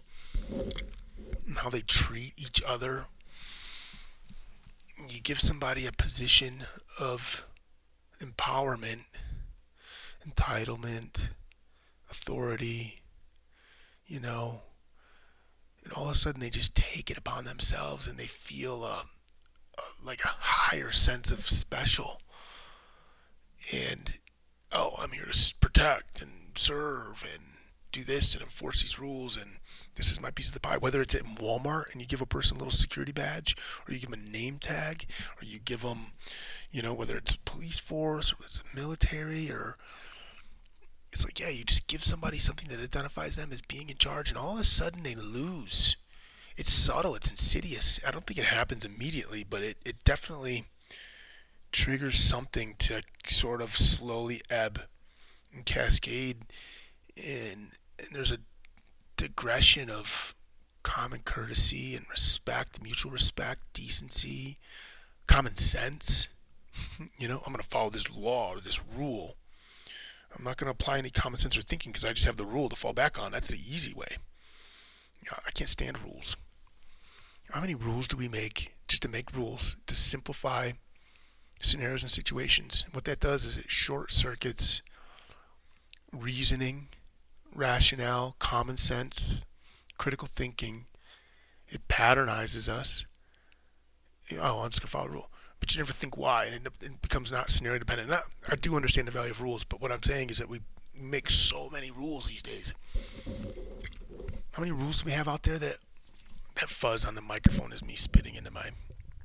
and 1.47 1.57
how 1.57 1.69
they 1.69 1.81
treat 1.81 2.33
each 2.37 2.61
other. 2.65 3.05
You 5.09 5.21
give 5.21 5.39
somebody 5.39 5.85
a 5.85 5.91
position 5.91 6.65
of 6.99 7.45
empowerment, 8.19 9.05
entitlement, 10.27 11.29
authority, 12.09 13.01
you 14.05 14.19
know, 14.19 14.61
and 15.83 15.93
all 15.93 16.05
of 16.05 16.11
a 16.11 16.15
sudden 16.15 16.39
they 16.39 16.49
just 16.49 16.75
take 16.75 17.09
it 17.11 17.17
upon 17.17 17.45
themselves 17.45 18.07
and 18.07 18.17
they 18.17 18.27
feel 18.27 18.83
a, 18.83 19.05
a 19.77 19.81
like 20.03 20.23
a 20.23 20.35
higher 20.39 20.91
sense 20.91 21.31
of 21.31 21.47
special. 21.47 22.21
And 23.71 24.19
oh, 24.71 24.95
I'm 24.99 25.11
here 25.11 25.25
to 25.25 25.55
protect 25.59 26.21
and 26.21 26.31
serve 26.55 27.23
and 27.31 27.43
do 27.91 28.03
this 28.03 28.33
and 28.33 28.41
enforce 28.41 28.81
these 28.81 28.99
rules 28.99 29.37
and 29.37 29.59
this 29.95 30.11
is 30.11 30.21
my 30.21 30.31
piece 30.31 30.47
of 30.47 30.53
the 30.53 30.59
pie. 30.59 30.77
Whether 30.77 31.01
it's 31.01 31.15
at 31.15 31.23
Walmart 31.23 31.91
and 31.91 32.01
you 32.01 32.07
give 32.07 32.21
a 32.21 32.25
person 32.25 32.55
a 32.55 32.59
little 32.59 32.71
security 32.71 33.11
badge, 33.11 33.55
or 33.87 33.93
you 33.93 33.99
give 33.99 34.09
them 34.09 34.19
a 34.19 34.31
name 34.31 34.57
tag, 34.57 35.05
or 35.39 35.45
you 35.45 35.59
give 35.59 35.81
them, 35.81 36.13
you 36.71 36.81
know, 36.81 36.93
whether 36.93 37.15
it's 37.15 37.35
police 37.35 37.79
force 37.79 38.33
or 38.33 38.37
it's 38.45 38.61
military, 38.73 39.51
or 39.51 39.77
it's 41.13 41.23
like, 41.23 41.39
yeah, 41.39 41.49
you 41.49 41.63
just 41.63 41.87
give 41.87 42.03
somebody 42.03 42.39
something 42.39 42.69
that 42.69 42.79
identifies 42.79 43.35
them 43.35 43.51
as 43.51 43.61
being 43.61 43.89
in 43.89 43.97
charge, 43.97 44.29
and 44.29 44.37
all 44.37 44.55
of 44.55 44.59
a 44.59 44.63
sudden 44.63 45.03
they 45.03 45.15
lose. 45.15 45.95
It's 46.57 46.73
subtle, 46.73 47.15
it's 47.15 47.29
insidious. 47.29 47.99
I 48.05 48.11
don't 48.11 48.25
think 48.25 48.39
it 48.39 48.45
happens 48.45 48.83
immediately, 48.83 49.43
but 49.43 49.61
it, 49.61 49.77
it 49.85 50.03
definitely 50.03 50.65
triggers 51.71 52.19
something 52.19 52.75
to 52.77 53.01
sort 53.25 53.61
of 53.61 53.75
slowly 53.75 54.41
ebb 54.49 54.81
and 55.53 55.65
cascade 55.65 56.37
and, 57.17 57.71
and 57.99 58.07
there's 58.11 58.31
a 58.31 58.37
digression 59.17 59.89
of 59.89 60.35
common 60.83 61.21
courtesy 61.23 61.95
and 61.95 62.05
respect 62.09 62.83
mutual 62.83 63.11
respect 63.11 63.61
decency 63.73 64.57
common 65.27 65.55
sense 65.55 66.27
you 67.17 67.27
know 67.27 67.41
i'm 67.45 67.53
going 67.53 67.63
to 67.63 67.67
follow 67.67 67.89
this 67.89 68.09
law 68.11 68.51
or 68.53 68.59
this 68.59 68.81
rule 68.95 69.35
i'm 70.37 70.43
not 70.43 70.57
going 70.57 70.65
to 70.65 70.71
apply 70.71 70.97
any 70.97 71.09
common 71.09 71.37
sense 71.37 71.57
or 71.57 71.61
thinking 71.61 71.91
because 71.91 72.05
i 72.05 72.13
just 72.13 72.25
have 72.25 72.37
the 72.37 72.45
rule 72.45 72.69
to 72.69 72.75
fall 72.75 72.93
back 72.93 73.19
on 73.19 73.31
that's 73.31 73.51
the 73.51 73.59
easy 73.59 73.93
way 73.93 74.17
you 75.21 75.29
know, 75.31 75.37
i 75.45 75.51
can't 75.51 75.69
stand 75.69 75.97
rules 76.03 76.35
how 77.51 77.61
many 77.61 77.75
rules 77.75 78.07
do 78.07 78.17
we 78.17 78.27
make 78.27 78.73
just 78.87 79.01
to 79.01 79.07
make 79.07 79.35
rules 79.35 79.75
to 79.87 79.95
simplify 79.95 80.71
scenarios 81.63 82.03
and 82.03 82.11
situations. 82.11 82.83
What 82.91 83.05
that 83.05 83.19
does 83.19 83.45
is 83.45 83.57
it 83.57 83.71
short 83.71 84.11
circuits 84.11 84.81
reasoning, 86.11 86.89
rationale, 87.55 88.35
common 88.39 88.77
sense, 88.77 89.43
critical 89.97 90.27
thinking. 90.27 90.85
It 91.67 91.87
patternizes 91.87 92.69
us. 92.69 93.05
Oh, 94.39 94.59
I'm 94.59 94.69
just 94.69 94.81
gonna 94.81 94.89
follow 94.89 95.07
a 95.07 95.11
rule, 95.11 95.29
but 95.63 95.73
you 95.73 95.79
never 95.79 95.93
think 95.93 96.17
why, 96.17 96.43
and 96.43 96.67
it, 96.67 97.01
becomes 97.01 97.31
not 97.31 97.49
scenario 97.49 97.79
dependent. 97.79 98.09
Not, 98.09 98.25
I 98.51 98.55
do 98.55 98.75
understand 98.75 99.07
the 99.07 99.11
value 99.11 99.31
of 99.31 99.41
rules, 99.41 99.63
but 99.63 99.79
what 99.79 99.93
I'm 99.93 100.03
saying 100.03 100.29
is 100.29 100.37
that 100.39 100.49
we 100.49 100.59
make 100.93 101.29
so 101.29 101.69
many 101.69 101.89
rules 101.89 102.27
these 102.27 102.41
days. 102.41 102.73
How 104.51 104.59
many 104.59 104.73
rules 104.73 105.01
do 105.01 105.05
we 105.05 105.13
have 105.13 105.29
out 105.29 105.43
there 105.43 105.57
that 105.59 105.77
that 106.55 106.67
fuzz 106.67 107.05
on 107.05 107.15
the 107.15 107.21
microphone 107.21 107.71
is 107.71 107.81
me 107.81 107.95
spitting 107.95 108.35
into 108.35 108.51
my 108.51 108.71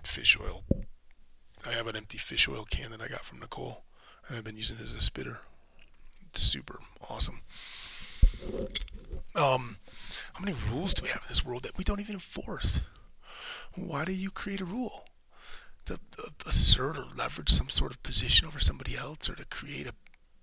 fish 0.05 0.39
oil 0.41 0.63
I 1.67 1.73
have 1.73 1.89
an 1.89 1.97
empty 1.97 2.19
fish 2.19 2.49
oil 2.49 2.65
can 2.71 2.93
that 2.93 3.01
I 3.01 3.09
got 3.09 3.25
from 3.25 3.41
Nicole, 3.41 3.83
and 4.29 4.39
I've 4.39 4.45
been 4.45 4.57
using 4.57 4.77
it 4.77 4.85
as 4.85 4.95
a 4.95 5.01
spitter. 5.01 5.41
It's 6.29 6.41
super 6.41 6.79
awesome. 7.11 7.41
Um, 9.35 9.79
how 10.35 10.45
many 10.45 10.57
rules 10.71 10.95
do 10.95 11.03
we 11.03 11.09
have 11.09 11.23
in 11.23 11.29
this 11.29 11.45
world 11.45 11.65
that 11.65 11.77
we 11.77 11.83
don't 11.83 11.99
even 11.99 12.15
enforce? 12.15 12.81
Why 13.75 14.05
do 14.05 14.13
you 14.13 14.31
create 14.31 14.61
a 14.61 14.65
rule? 14.65 15.05
To, 15.89 15.99
assert 16.47 16.99
or 16.99 17.07
leverage 17.17 17.51
some 17.51 17.69
sort 17.69 17.93
of 17.93 18.03
position 18.03 18.47
over 18.47 18.59
somebody 18.59 18.97
else, 18.97 19.29
or 19.29 19.35
to 19.35 19.45
create 19.47 19.87
a 19.87 19.93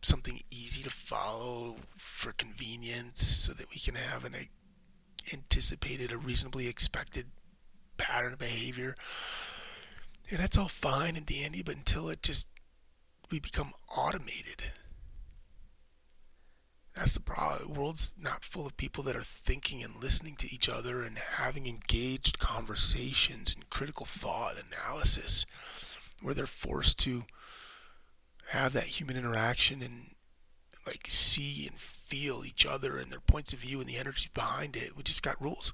something 0.02 0.42
easy 0.52 0.84
to 0.84 0.90
follow 0.90 1.78
for 1.98 2.32
convenience, 2.32 3.26
so 3.26 3.54
that 3.54 3.70
we 3.72 3.80
can 3.80 3.96
have 3.96 4.24
an 4.26 4.36
anticipated, 5.34 6.12
a 6.12 6.18
reasonably 6.18 6.68
expected 6.68 7.28
pattern 7.98 8.34
of 8.34 8.40
behavior 8.40 8.96
and 10.30 10.40
that's 10.40 10.58
all 10.58 10.68
fine 10.68 11.16
and 11.16 11.26
dandy, 11.26 11.62
but 11.62 11.76
until 11.76 12.10
it 12.10 12.22
just 12.22 12.48
we 13.32 13.40
become 13.40 13.74
automated. 13.96 14.64
That's 16.96 17.14
the 17.14 17.20
problem. 17.20 17.74
The 17.74 17.80
world's 17.80 18.14
not 18.18 18.44
full 18.44 18.66
of 18.66 18.78
people 18.78 19.04
that 19.04 19.18
are 19.18 19.22
thinking 19.22 19.84
and 19.84 20.02
listening 20.02 20.36
to 20.38 20.54
each 20.54 20.70
other 20.70 21.04
and 21.04 21.18
having 21.18 21.68
engaged 21.68 22.40
conversations 22.40 23.52
and 23.54 23.70
critical 23.70 24.06
thought 24.06 24.56
analysis, 24.72 25.46
where 26.22 26.34
they're 26.34 26.48
forced 26.48 26.98
to 27.00 27.26
have 28.50 28.74
that 28.74 28.84
human 28.86 29.18
interaction 29.18 29.82
and 29.82 30.12
like 30.88 31.08
see 31.10 31.68
and 31.68 31.78
feel 31.78 32.46
each 32.46 32.66
other 32.66 32.98
and 32.98 33.12
their 33.12 33.20
points 33.20 33.52
of 33.54 33.60
view 33.60 33.80
and 33.80 33.90
the 33.90 33.98
energy 33.98 34.30
behind 34.34 34.76
it. 34.76 34.96
We 34.96 35.04
just 35.04 35.24
got 35.24 35.42
rules. 35.42 35.74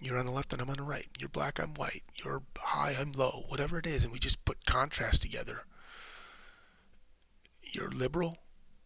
You're 0.00 0.18
on 0.18 0.26
the 0.26 0.32
left 0.32 0.52
and 0.52 0.60
I'm 0.60 0.68
on 0.68 0.76
the 0.76 0.82
right. 0.82 1.06
You're 1.18 1.28
black, 1.28 1.58
I'm 1.58 1.74
white. 1.74 2.02
You're 2.22 2.42
high, 2.58 2.96
I'm 2.98 3.12
low. 3.12 3.44
Whatever 3.48 3.78
it 3.78 3.86
is, 3.86 4.04
and 4.04 4.12
we 4.12 4.18
just 4.18 4.44
put 4.44 4.66
contrast 4.66 5.22
together. 5.22 5.60
You're 7.62 7.90
liberal, 7.90 8.38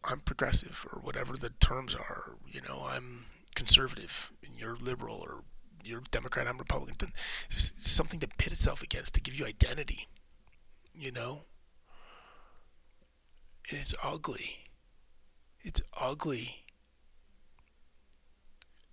I'm 0.04 0.20
progressive, 0.20 0.86
or 0.92 1.00
whatever 1.00 1.36
the 1.36 1.50
terms 1.60 1.94
are. 1.94 2.36
You 2.46 2.60
know, 2.62 2.86
I'm 2.88 3.26
conservative, 3.54 4.32
and 4.44 4.58
you're 4.58 4.76
liberal, 4.76 5.16
or 5.16 5.42
you're 5.84 6.02
Democrat, 6.10 6.46
I'm 6.46 6.58
Republican. 6.58 7.12
It's 7.50 7.72
something 7.78 8.20
to 8.20 8.28
pit 8.28 8.52
itself 8.52 8.82
against 8.82 9.14
to 9.14 9.20
give 9.20 9.34
you 9.34 9.46
identity. 9.46 10.08
You 10.94 11.12
know? 11.12 11.42
And 13.70 13.80
it's 13.80 13.94
ugly. 14.02 14.58
It's 15.62 15.80
ugly. 16.00 16.64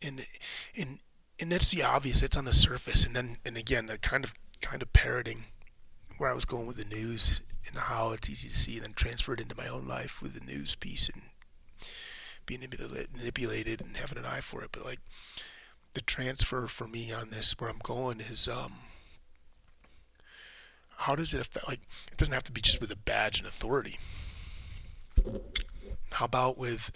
And, 0.02 0.26
and 0.78 1.00
and 1.40 1.52
that's 1.52 1.72
the 1.72 1.84
obvious. 1.84 2.24
It's 2.24 2.38
on 2.38 2.46
the 2.46 2.54
surface, 2.54 3.06
and 3.06 3.16
then 3.16 3.38
and 3.46 3.58
again, 3.58 3.88
the 3.88 3.98
kind 3.98 4.24
of 4.24 4.34
kind 4.62 4.82
of 4.82 4.92
parroting 4.94 5.46
where 6.18 6.30
I 6.30 6.34
was 6.34 6.46
going 6.46 6.66
with 6.66 6.78
the 6.78 6.86
news 6.86 7.42
and 7.68 7.78
how 7.78 8.12
it's 8.12 8.30
easy 8.30 8.50
to 8.50 8.56
see, 8.56 8.76
and 8.76 8.84
then 8.84 8.94
transfer 8.94 9.34
it 9.34 9.42
into 9.42 9.58
my 9.58 9.68
own 9.68 9.88
life 9.88 10.22
with 10.22 10.34
the 10.34 10.46
news 10.46 10.76
piece 10.76 11.10
and 11.10 11.24
being 12.46 12.62
manipulated 13.14 13.82
and 13.82 13.98
having 13.98 14.18
an 14.18 14.26
eye 14.26 14.42
for 14.42 14.64
it. 14.64 14.70
But 14.72 14.86
like 14.86 15.00
the 15.94 16.02
transfer 16.02 16.68
for 16.68 16.88
me 16.88 17.12
on 17.12 17.30
this, 17.30 17.56
where 17.60 17.70
I'm 17.70 17.80
going, 17.82 18.20
is 18.20 18.48
um, 18.48 18.74
how 20.98 21.16
does 21.16 21.34
it 21.34 21.42
affect? 21.42 21.68
Like, 21.68 21.82
it 22.12 22.18
doesn't 22.18 22.34
have 22.34 22.44
to 22.44 22.52
be 22.52 22.62
just 22.62 22.82
with 22.82 22.92
a 22.92 22.96
badge 22.96 23.40
and 23.40 23.48
authority. 23.48 23.98
How 26.12 26.26
about 26.26 26.58
with 26.58 26.92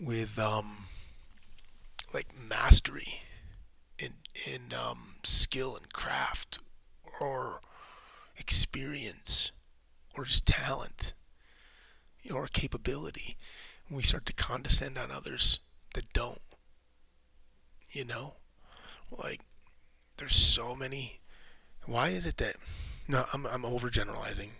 with 0.00 0.38
um, 0.38 0.86
like 2.14 2.28
mastery 2.48 3.20
in 3.98 4.14
in 4.46 4.72
um, 4.76 5.16
skill 5.22 5.76
and 5.76 5.92
craft, 5.92 6.58
or 7.20 7.60
experience, 8.36 9.52
or 10.16 10.24
just 10.24 10.46
talent, 10.46 11.12
or 12.32 12.46
capability? 12.46 13.36
When 13.88 13.96
we 13.96 14.02
start 14.02 14.26
to 14.26 14.32
condescend 14.32 14.96
on 14.96 15.10
others 15.10 15.58
that 15.94 16.12
don't 16.12 16.40
you 17.92 18.04
know 18.04 18.34
like 19.10 19.40
there's 20.16 20.34
so 20.34 20.74
many 20.74 21.20
why 21.86 22.08
is 22.08 22.26
it 22.26 22.38
that 22.38 22.56
no 23.06 23.26
i'm 23.32 23.46
i'm 23.46 23.62
overgeneralizing 23.62 24.50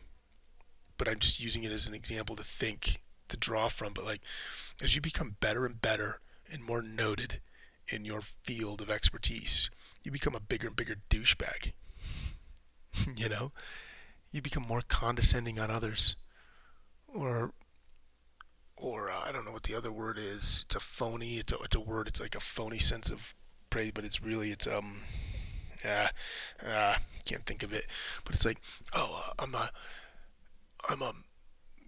but 0.99 1.09
i'm 1.09 1.18
just 1.18 1.40
using 1.40 1.62
it 1.62 1.73
as 1.73 1.88
an 1.88 1.94
example 1.94 2.37
to 2.37 2.44
think 2.44 3.00
to 3.28 3.37
draw 3.37 3.68
from 3.68 3.92
but 3.92 4.04
like 4.04 4.21
as 4.80 4.94
you 4.94 5.00
become 5.00 5.37
better 5.40 5.64
and 5.64 5.80
better 5.80 6.21
and 6.50 6.62
more 6.62 6.82
noted 6.82 7.40
in 7.88 8.04
your 8.04 8.21
field 8.21 8.80
of 8.80 8.90
expertise 8.90 9.71
you 10.04 10.11
become 10.11 10.35
a 10.35 10.40
bigger 10.40 10.66
and 10.66 10.76
bigger 10.76 10.97
douchebag 11.09 11.73
you 13.16 13.28
know 13.28 13.52
you 14.33 14.43
become 14.43 14.65
more 14.67 14.83
condescending 14.89 15.61
on 15.61 15.71
others 15.71 16.17
or 17.07 17.53
or 18.77 19.11
uh, 19.11 19.21
I 19.25 19.31
don't 19.33 19.45
know 19.45 19.53
what 19.53 19.62
the 19.62 19.75
other 19.77 19.93
word 19.93 20.19
is. 20.19 20.65
It's 20.67 20.75
a 20.75 20.81
phony. 20.81 21.37
It's 21.37 21.53
a 21.53 21.59
it's 21.59 21.77
a 21.77 21.81
word. 21.81 22.09
It's 22.09 22.21
like 22.21 22.35
a 22.35 22.41
phony 22.41 22.79
sense 22.79 23.11
of 23.11 23.35
praise, 23.71 23.93
but 23.95 24.05
it's 24.05 24.23
really 24.23 24.51
it's 24.51 24.67
um. 24.67 25.03
Uh, 25.85 26.07
uh, 26.65 26.95
can't 27.25 27.45
think 27.45 27.65
of 27.65 27.73
it, 27.73 27.87
but 28.25 28.37
it's 28.37 28.45
like, 28.45 28.61
oh, 28.95 29.25
uh, 29.27 29.33
I'm 29.43 29.53
a, 29.53 29.73
I'm 30.89 31.03
a, 31.03 31.12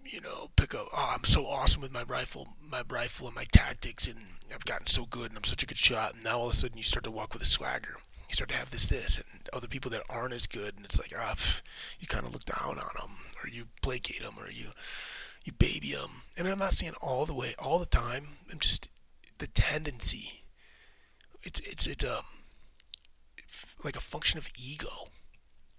you 0.04 0.20
know, 0.20 0.50
pick 0.56 0.74
up. 0.74 0.88
Oh, 0.92 1.12
I'm 1.14 1.22
so 1.22 1.46
awesome 1.46 1.80
with 1.80 1.92
my 1.92 2.02
rifle, 2.02 2.48
my 2.60 2.82
rifle 2.88 3.28
and 3.28 3.36
my 3.36 3.44
tactics, 3.52 4.08
and 4.08 4.18
I've 4.52 4.64
gotten 4.64 4.88
so 4.88 5.04
good, 5.06 5.30
and 5.30 5.36
I'm 5.36 5.44
such 5.44 5.62
a 5.62 5.66
good 5.66 5.78
shot. 5.78 6.14
And 6.14 6.24
now 6.24 6.40
all 6.40 6.48
of 6.48 6.54
a 6.54 6.56
sudden, 6.56 6.76
you 6.76 6.82
start 6.82 7.04
to 7.04 7.10
walk 7.12 7.34
with 7.34 7.42
a 7.42 7.46
swagger. 7.46 7.98
You 8.34 8.36
start 8.38 8.50
to 8.50 8.56
have 8.56 8.70
this, 8.70 8.88
this, 8.88 9.18
and 9.18 9.48
other 9.52 9.68
people 9.68 9.92
that 9.92 10.02
aren't 10.08 10.34
as 10.34 10.48
good, 10.48 10.74
and 10.74 10.84
it's 10.84 10.98
like, 10.98 11.12
ah, 11.16 11.34
pff, 11.36 11.62
you 12.00 12.08
kind 12.08 12.26
of 12.26 12.32
look 12.32 12.44
down 12.44 12.80
on 12.80 12.90
them, 12.98 13.10
or 13.40 13.48
you 13.48 13.66
placate 13.80 14.22
them, 14.22 14.34
or 14.40 14.50
you 14.50 14.70
you 15.44 15.52
baby 15.52 15.92
them. 15.92 16.22
And 16.36 16.48
I'm 16.48 16.58
not 16.58 16.72
saying 16.72 16.94
all 17.00 17.26
the 17.26 17.32
way, 17.32 17.54
all 17.60 17.78
the 17.78 17.86
time. 17.86 18.38
I'm 18.50 18.58
just 18.58 18.88
the 19.38 19.46
tendency. 19.46 20.42
It's 21.44 21.60
it's 21.60 21.86
it's 21.86 22.02
a 22.02 22.22
like 23.84 23.94
a 23.94 24.00
function 24.00 24.38
of 24.38 24.48
ego. 24.60 25.10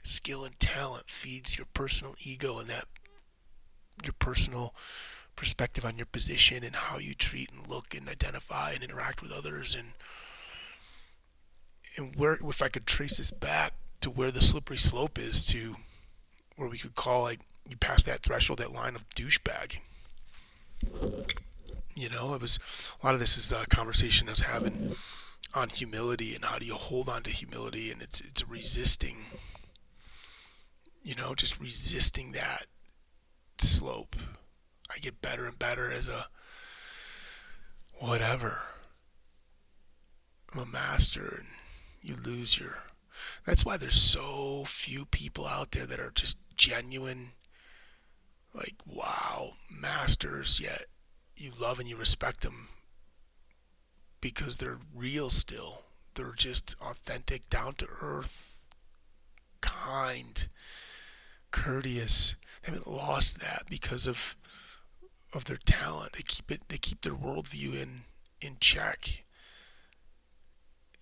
Skill 0.04 0.46
and 0.46 0.58
talent 0.58 1.10
feeds 1.10 1.58
your 1.58 1.68
personal 1.74 2.16
ego 2.24 2.60
and 2.60 2.70
that 2.70 2.86
your 4.02 4.14
personal 4.18 4.74
perspective 5.36 5.84
on 5.84 5.98
your 5.98 6.06
position 6.06 6.64
and 6.64 6.78
how 6.78 7.00
you 7.00 7.16
treat 7.16 7.52
and 7.52 7.68
look 7.68 7.94
and 7.94 8.08
identify 8.08 8.72
and 8.72 8.82
interact 8.82 9.22
with 9.22 9.34
others 9.34 9.76
and 9.76 9.88
and 11.98 12.16
where 12.16 12.38
if 12.42 12.62
I 12.62 12.70
could 12.70 12.86
trace 12.86 13.18
this 13.18 13.32
back 13.32 13.74
to 14.02 14.10
where 14.10 14.32
the 14.32 14.42
slippery 14.42 14.78
slope 14.78 15.18
is 15.18 15.44
to 15.46 15.76
where 16.56 16.70
we 16.70 16.78
could 16.78 16.96
call 16.96 17.24
like 17.24 17.40
you 17.68 17.78
pass 17.78 18.04
that 18.04 18.22
threshold, 18.22 18.60
that 18.60 18.72
line 18.72 18.96
of 18.96 19.10
douchebag. 19.10 19.78
You 21.96 22.10
know, 22.10 22.34
it 22.34 22.42
was 22.42 22.60
a 23.02 23.06
lot 23.06 23.14
of 23.14 23.20
this 23.20 23.38
is 23.38 23.52
a 23.52 23.66
conversation 23.68 24.28
I 24.28 24.32
was 24.32 24.42
having 24.42 24.96
on 25.54 25.70
humility 25.70 26.36
and 26.36 26.44
how 26.46 26.60
do 26.60 26.66
you 26.66 26.76
hold 26.76 27.08
on 27.08 27.24
to 27.24 27.30
humility, 27.30 27.92
and 27.92 28.02
it's 28.02 28.22
it's 28.22 28.48
resisting. 28.48 29.18
You 31.02 31.16
know, 31.16 31.36
just 31.36 31.60
resisting 31.60 32.34
that 32.34 32.66
slope. 33.58 34.16
I 34.94 34.98
get 35.00 35.22
better 35.22 35.46
and 35.46 35.58
better 35.58 35.92
as 35.92 36.08
a 36.08 36.28
whatever. 38.00 38.60
I'm 40.54 40.60
a 40.60 40.66
master, 40.66 41.40
and 41.40 41.48
you 42.06 42.16
lose 42.24 42.60
your. 42.60 42.80
That's 43.46 43.66
why 43.66 43.78
there's 43.78 44.02
so 44.02 44.64
few 44.66 45.06
people 45.06 45.48
out 45.48 45.72
there 45.72 45.86
that 45.86 46.00
are 46.00 46.12
just 46.14 46.38
genuine 46.58 47.32
like 48.54 48.76
wow 48.86 49.54
masters 49.70 50.62
yet 50.62 50.86
you 51.36 51.52
love 51.60 51.80
and 51.80 51.90
you 51.90 51.98
respect 51.98 52.42
them 52.42 52.70
because 54.22 54.58
they're 54.58 54.80
real 54.94 55.30
still. 55.30 55.82
They're 56.16 56.34
just 56.36 56.76
authentic 56.82 57.50
down 57.50 57.76
to 57.76 57.88
earth 58.02 58.58
kind 59.62 60.48
courteous. 61.52 62.36
They 62.64 62.72
haven't 62.72 62.88
lost 62.88 63.40
that 63.40 63.64
because 63.70 64.08
of 64.08 64.36
of 65.34 65.46
their 65.46 65.58
talent. 65.58 66.14
They 66.14 66.22
keep 66.22 66.52
it 66.52 66.62
they 66.70 66.78
keep 66.78 67.02
their 67.02 67.14
worldview 67.14 67.76
in 67.76 68.02
in 68.42 68.58
check. 68.60 69.24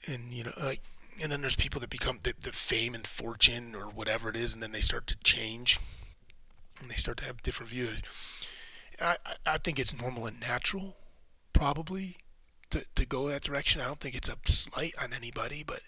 And 0.07 0.33
you 0.33 0.45
know 0.45 0.53
like 0.57 0.81
and 1.21 1.31
then 1.31 1.41
there's 1.41 1.55
people 1.55 1.79
that 1.81 1.89
become 1.89 2.19
the, 2.23 2.33
the 2.41 2.51
fame 2.51 2.95
and 2.95 3.05
fortune 3.05 3.75
or 3.75 3.85
whatever 3.85 4.29
it 4.29 4.35
is 4.35 4.53
and 4.53 4.61
then 4.61 4.71
they 4.71 4.81
start 4.81 5.07
to 5.07 5.17
change 5.23 5.79
and 6.81 6.89
they 6.89 6.95
start 6.95 7.17
to 7.17 7.25
have 7.25 7.43
different 7.43 7.71
views. 7.71 8.01
I, 9.01 9.17
I 9.45 9.57
think 9.57 9.79
it's 9.79 9.99
normal 9.99 10.27
and 10.27 10.39
natural, 10.39 10.95
probably, 11.51 12.17
to, 12.69 12.85
to 12.95 13.05
go 13.05 13.27
that 13.29 13.43
direction. 13.43 13.81
I 13.81 13.85
don't 13.85 13.99
think 13.99 14.15
it's 14.15 14.29
a 14.29 14.37
slight 14.45 14.93
on 15.01 15.13
anybody, 15.13 15.63
but 15.65 15.81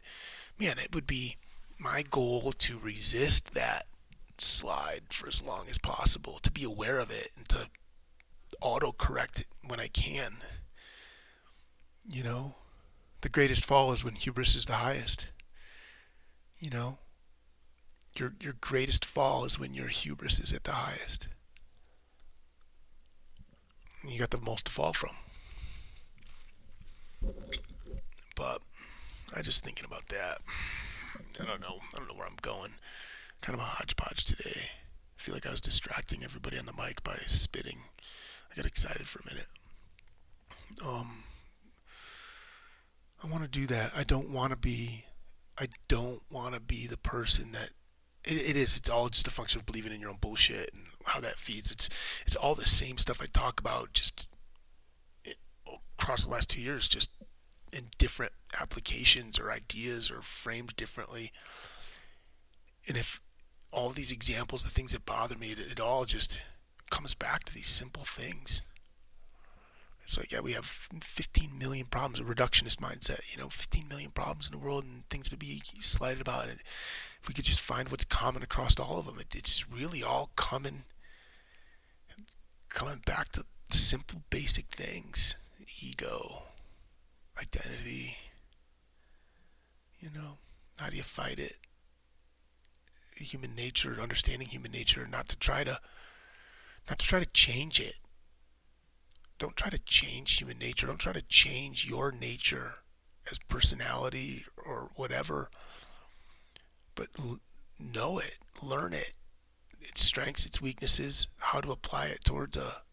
man, 0.60 0.80
it 0.80 0.94
would 0.94 1.08
be 1.08 1.38
my 1.78 2.02
goal 2.02 2.54
to 2.58 2.80
resist 2.80 3.52
that 3.52 3.86
slide 4.38 5.04
for 5.10 5.28
as 5.28 5.42
long 5.42 5.66
as 5.70 5.78
possible, 5.78 6.40
to 6.42 6.52
be 6.52 6.64
aware 6.64 7.00
of 7.00 7.12
it 7.12 7.32
and 7.38 7.48
to 7.50 7.68
auto 8.62 8.92
correct 8.92 9.42
it 9.42 9.48
when 9.66 9.80
I 9.80 9.88
can. 9.88 10.38
You 12.08 12.24
know, 12.24 12.56
the 13.26 13.30
greatest 13.30 13.66
fall 13.66 13.92
is 13.92 14.04
when 14.04 14.14
hubris 14.14 14.54
is 14.54 14.68
the 14.68 14.74
highest. 14.74 15.26
You 16.60 16.70
know, 16.70 17.00
your 18.16 18.36
your 18.40 18.54
greatest 18.62 19.04
fall 19.04 19.46
is 19.46 19.58
when 19.58 19.74
your 19.74 19.88
hubris 19.88 20.38
is 20.38 20.54
at 20.54 20.64
the 20.64 20.74
highest. 20.74 21.28
You 24.08 24.20
got 24.20 24.30
the 24.30 24.38
most 24.38 24.68
to 24.68 24.72
fall 24.72 24.94
from. 24.94 25.16
But 28.36 28.62
I 29.36 29.42
just 29.42 29.64
thinking 29.64 29.86
about 29.86 30.08
that. 30.10 30.42
I 31.42 31.46
don't 31.46 31.62
know. 31.62 31.80
I 31.96 31.98
don't 31.98 32.08
know 32.08 32.14
where 32.14 32.28
I'm 32.28 32.38
going. 32.44 32.74
Kind 33.42 33.56
of 33.56 33.66
a 33.66 33.70
hodgepodge 33.70 34.26
today. 34.26 34.70
I 35.18 35.20
feel 35.20 35.34
like 35.34 35.48
I 35.48 35.52
was 35.52 35.62
distracting 35.62 36.24
everybody 36.24 36.60
on 36.60 36.68
the 36.68 36.74
mic 36.74 37.04
by 37.04 37.18
spitting. 37.26 37.80
I 38.52 38.56
got 38.56 38.68
excited 38.68 39.08
for 39.08 39.22
a 39.22 39.34
minute. 39.34 39.48
Um, 40.86 41.24
I 43.24 43.28
want 43.28 43.44
to 43.44 43.50
do 43.50 43.66
that. 43.68 43.92
I 43.96 44.04
don't 44.04 44.30
want 44.30 44.52
to 44.52 44.56
be. 44.56 45.06
I 45.58 45.68
don't 45.88 46.22
want 46.30 46.54
to 46.54 46.60
be 46.60 46.86
the 46.86 46.98
person 46.98 47.54
that 47.54 47.70
it, 48.26 48.38
it 48.38 48.56
is. 48.56 48.76
It's 48.76 48.90
all 48.90 49.10
just 49.10 49.28
a 49.28 49.32
function 49.32 49.60
of 49.60 49.66
believing 49.66 49.94
in 49.94 50.02
your 50.02 50.10
own 50.10 50.18
bullshit 50.20 50.74
and 50.74 50.84
how 51.06 51.20
that 51.22 51.38
feeds. 51.38 51.72
It's 51.72 51.90
it's 52.26 52.36
all 52.36 52.56
the 52.56 52.66
same 52.66 52.98
stuff 52.98 53.22
I 53.22 53.26
talk 53.26 53.60
about, 53.60 53.94
just 53.94 54.28
it, 55.24 55.38
across 55.98 56.26
the 56.26 56.32
last 56.32 56.50
two 56.50 56.62
years, 56.62 56.88
just 56.88 57.10
in 57.72 57.88
different 57.98 58.34
applications 58.60 59.40
or 59.40 59.52
ideas 59.52 60.10
or 60.12 60.22
framed 60.22 60.76
differently. 60.76 61.32
And 62.88 62.98
if 62.98 63.22
all 63.72 63.90
these 63.90 64.12
examples, 64.12 64.64
the 64.64 64.70
things 64.70 64.94
that 64.94 65.06
bother 65.06 65.36
me, 65.36 65.52
it, 65.52 65.60
it 65.60 65.80
all 65.80 66.06
just 66.06 66.40
comes 66.90 67.14
back 67.14 67.44
to 67.46 67.54
these 67.54 67.68
simple 67.68 68.04
things. 68.04 68.62
It's 70.06 70.18
like, 70.20 70.32
yeah, 70.32 70.40
we 70.40 70.54
have 70.54 70.66
15 70.66 71.58
million 71.58 71.88
problems, 71.88 72.20
a 72.20 72.24
reductionist 72.24 72.78
mindset, 72.78 73.22
you 73.32 73.42
know, 73.42 73.50
15 73.50 73.88
million 73.88 74.12
problems 74.12 74.46
in 74.48 74.52
the 74.52 74.64
world 74.64 74.84
and 74.84 75.08
things 75.10 75.30
to 75.30 75.38
be 75.38 75.64
slighted 75.80 76.22
about. 76.22 76.48
And 76.48 76.60
if 77.22 77.28
we 77.28 77.34
could 77.34 77.46
just 77.46 77.60
find 77.60 77.90
what's 77.90 78.06
common 78.06 78.44
across 78.44 78.80
all 78.80 79.00
of 79.00 79.08
them, 79.08 79.20
it, 79.20 79.34
it's 79.36 79.68
really 79.70 80.04
all 80.04 80.30
coming, 80.36 80.84
coming 82.70 83.02
back 83.04 83.32
to 83.32 83.46
simple, 83.72 84.22
basic 84.30 84.68
things 84.68 85.36
ego, 85.82 86.44
identity. 87.42 88.16
You 90.00 90.10
know, 90.14 90.38
how 90.78 90.90
do 90.90 90.98
you 90.98 91.04
fight 91.04 91.40
it? 91.40 91.58
Human 93.18 93.56
nature, 93.56 93.98
understanding 94.00 94.50
human 94.50 94.72
nature, 94.72 95.08
not 95.10 95.28
to 95.30 95.36
try 95.36 95.64
to, 95.64 95.80
not 96.88 97.00
to 97.00 97.06
try 97.08 97.20
to 97.20 97.26
change 97.26 97.80
it 97.80 97.96
don't 99.40 99.56
try 99.56 99.70
to 99.70 99.78
change 99.80 100.38
human 100.38 100.58
nature. 100.60 100.88
Don't 100.88 101.00
try 101.00 101.14
to 101.14 101.22
change 101.22 101.86
your 101.88 102.12
nature 102.12 102.76
as 103.32 103.40
personality 103.50 104.46
or 104.66 104.90
whatever. 104.96 105.50
But 106.96 107.10
l- 107.20 107.40
know 107.80 108.20
it, 108.20 108.38
learn 108.62 108.94
it, 108.94 109.14
its 109.82 110.04
strengths, 110.04 110.46
its 110.46 110.62
weaknesses, 110.62 111.28
how 111.38 111.62
to 111.62 111.72
apply 111.72 112.08
it 112.08 112.24
towards 112.26 112.58
a 112.58 112.84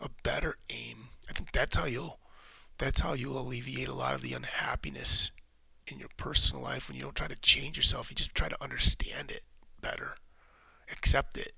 a 0.00 0.08
better 0.22 0.58
aim. 0.70 1.10
I 1.30 1.32
think 1.32 1.52
that's 1.52 1.76
how 1.76 1.86
you'll 1.86 2.18
That's 2.78 3.00
how 3.00 3.14
you'll 3.14 3.38
alleviate 3.38 3.88
a 3.88 3.94
lot 3.94 4.14
of 4.14 4.22
the 4.22 4.34
unhappiness 4.34 5.30
in 5.86 5.98
your 5.98 6.08
personal 6.16 6.62
life 6.62 6.88
when 6.88 6.96
you 6.96 7.02
don't 7.02 7.14
try 7.16 7.28
to 7.28 7.36
change 7.36 7.76
yourself. 7.76 8.10
You 8.10 8.16
just 8.16 8.34
try 8.34 8.48
to 8.48 8.62
understand 8.62 9.30
it 9.30 9.42
better, 9.80 10.16
accept 10.90 11.36
it, 11.38 11.54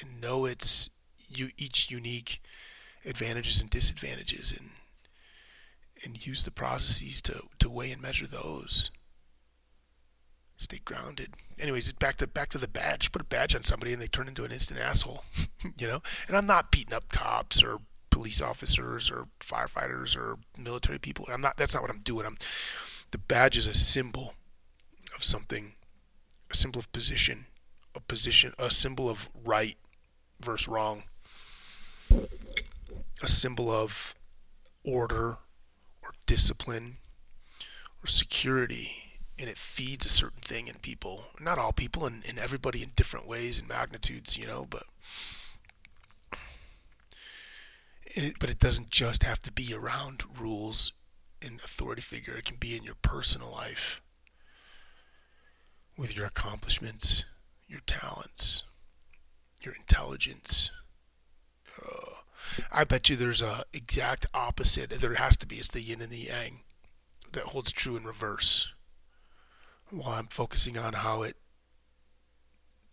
and 0.00 0.20
know 0.20 0.46
its 0.46 0.90
you 1.28 1.50
each 1.58 1.90
unique 1.90 2.42
advantages 3.04 3.60
and 3.60 3.70
disadvantages, 3.70 4.52
and 4.56 4.70
and 6.04 6.26
use 6.26 6.44
the 6.44 6.50
processes 6.50 7.20
to 7.22 7.42
to 7.58 7.68
weigh 7.70 7.92
and 7.92 8.02
measure 8.02 8.26
those. 8.26 8.90
Stay 10.56 10.80
grounded. 10.84 11.34
Anyways, 11.58 11.90
back 11.92 12.16
to 12.16 12.26
back 12.26 12.50
to 12.50 12.58
the 12.58 12.68
badge. 12.68 13.12
Put 13.12 13.22
a 13.22 13.24
badge 13.24 13.54
on 13.54 13.62
somebody 13.62 13.92
and 13.92 14.00
they 14.00 14.06
turn 14.06 14.28
into 14.28 14.44
an 14.44 14.52
instant 14.52 14.78
asshole. 14.80 15.24
you 15.78 15.86
know? 15.86 16.02
And 16.28 16.36
I'm 16.36 16.46
not 16.46 16.70
beating 16.70 16.92
up 16.92 17.08
cops 17.08 17.62
or 17.62 17.78
police 18.10 18.42
officers 18.42 19.10
or 19.10 19.28
firefighters 19.40 20.16
or 20.16 20.36
military 20.58 20.98
people. 20.98 21.26
I'm 21.28 21.40
not 21.40 21.56
that's 21.56 21.72
not 21.72 21.82
what 21.82 21.90
I'm 21.90 22.00
doing. 22.00 22.26
I'm 22.26 22.36
the 23.10 23.18
badge 23.18 23.56
is 23.56 23.66
a 23.66 23.74
symbol 23.74 24.34
of 25.16 25.24
something, 25.24 25.72
a 26.50 26.56
symbol 26.56 26.78
of 26.78 26.92
position, 26.92 27.46
a 27.94 28.00
position 28.00 28.52
a 28.58 28.70
symbol 28.70 29.08
of 29.08 29.30
right 29.42 29.78
versus 30.40 30.68
wrong. 30.68 31.04
A 33.22 33.28
symbol 33.28 33.70
of 33.70 34.14
order 34.84 35.38
or 36.02 36.12
discipline 36.26 36.96
or 38.02 38.06
security 38.06 39.10
and 39.40 39.48
it 39.48 39.56
feeds 39.56 40.04
a 40.04 40.10
certain 40.10 40.40
thing 40.40 40.68
in 40.68 40.74
people. 40.76 41.24
Not 41.40 41.58
all 41.58 41.72
people, 41.72 42.04
and, 42.04 42.22
and 42.28 42.38
everybody 42.38 42.82
in 42.82 42.92
different 42.94 43.26
ways 43.26 43.58
and 43.58 43.66
magnitudes, 43.66 44.36
you 44.36 44.46
know, 44.46 44.66
but. 44.68 44.84
It, 48.04 48.34
but 48.38 48.50
it 48.50 48.58
doesn't 48.58 48.90
just 48.90 49.22
have 49.22 49.40
to 49.42 49.52
be 49.52 49.72
around 49.72 50.24
rules 50.38 50.92
and 51.40 51.60
authority 51.64 52.02
figure. 52.02 52.34
It 52.34 52.44
can 52.44 52.56
be 52.56 52.76
in 52.76 52.82
your 52.82 52.96
personal 53.00 53.50
life 53.50 54.02
with 55.96 56.16
your 56.16 56.26
accomplishments, 56.26 57.24
your 57.68 57.80
talents, 57.86 58.64
your 59.62 59.74
intelligence. 59.74 60.70
Uh, 61.80 62.09
I 62.70 62.84
bet 62.84 63.08
you 63.08 63.16
there's 63.16 63.42
a 63.42 63.64
exact 63.72 64.26
opposite. 64.34 64.90
There 64.90 65.14
has 65.14 65.36
to 65.38 65.46
be. 65.46 65.56
It's 65.56 65.68
the 65.68 65.80
yin 65.80 66.00
and 66.00 66.10
the 66.10 66.18
yang 66.18 66.60
that 67.32 67.44
holds 67.44 67.72
true 67.72 67.96
in 67.96 68.04
reverse 68.04 68.68
while 69.90 70.10
I'm 70.10 70.26
focusing 70.26 70.78
on 70.78 70.94
how 70.94 71.22
it 71.22 71.36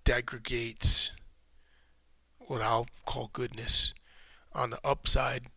degradates 0.04 1.12
what 2.40 2.62
I'll 2.62 2.88
call 3.06 3.30
goodness. 3.34 3.94
On 4.54 4.70
the 4.72 4.80
upside, 4.84 5.48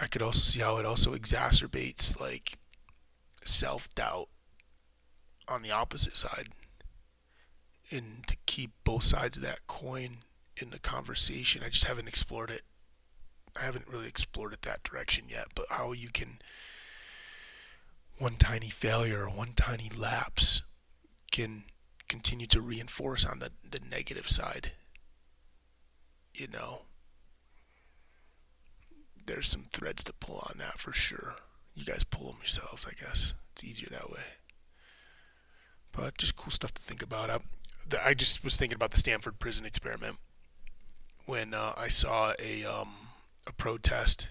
I 0.00 0.06
could 0.06 0.22
also 0.22 0.40
see 0.40 0.60
how 0.60 0.78
it 0.78 0.86
also 0.86 1.14
exacerbates 1.14 2.18
like 2.18 2.58
self 3.44 3.88
doubt 3.94 4.28
on 5.48 5.62
the 5.62 5.70
opposite 5.70 6.16
side. 6.16 6.48
And 7.90 8.26
to 8.28 8.36
keep 8.46 8.70
both 8.84 9.04
sides 9.04 9.36
of 9.36 9.42
that 9.42 9.66
coin 9.66 10.18
in 10.56 10.70
the 10.70 10.78
conversation, 10.78 11.62
I 11.64 11.68
just 11.68 11.84
haven't 11.84 12.08
explored 12.08 12.50
it. 12.50 12.62
I 13.56 13.64
haven't 13.64 13.88
really 13.88 14.06
explored 14.06 14.52
it 14.52 14.62
that 14.62 14.82
direction 14.82 15.24
yet, 15.28 15.48
but 15.54 15.66
how 15.70 15.92
you 15.92 16.08
can 16.08 16.38
one 18.18 18.36
tiny 18.36 18.68
failure 18.68 19.24
or 19.24 19.30
one 19.30 19.52
tiny 19.56 19.90
lapse 19.96 20.62
can 21.32 21.64
continue 22.08 22.46
to 22.48 22.60
reinforce 22.60 23.24
on 23.24 23.38
the, 23.38 23.50
the 23.68 23.80
negative 23.80 24.28
side. 24.28 24.72
You 26.34 26.48
know, 26.48 26.82
there's 29.26 29.48
some 29.48 29.66
threads 29.72 30.04
to 30.04 30.12
pull 30.12 30.44
on 30.48 30.58
that 30.58 30.78
for 30.78 30.92
sure. 30.92 31.36
You 31.74 31.84
guys 31.84 32.04
pull 32.04 32.32
them 32.32 32.40
yourselves, 32.40 32.86
I 32.86 32.92
guess. 33.00 33.32
It's 33.52 33.64
easier 33.64 33.88
that 33.90 34.10
way. 34.10 34.20
But 35.92 36.18
just 36.18 36.36
cool 36.36 36.50
stuff 36.50 36.74
to 36.74 36.82
think 36.82 37.02
about. 37.02 37.30
I, 37.30 37.38
I 38.04 38.14
just 38.14 38.44
was 38.44 38.56
thinking 38.56 38.76
about 38.76 38.90
the 38.90 38.98
Stanford 38.98 39.38
prison 39.38 39.64
experiment 39.64 40.16
when 41.26 41.54
uh, 41.54 41.74
I 41.76 41.88
saw 41.88 42.34
a 42.38 42.64
um, 42.64 42.90
a 43.46 43.52
protest 43.52 44.28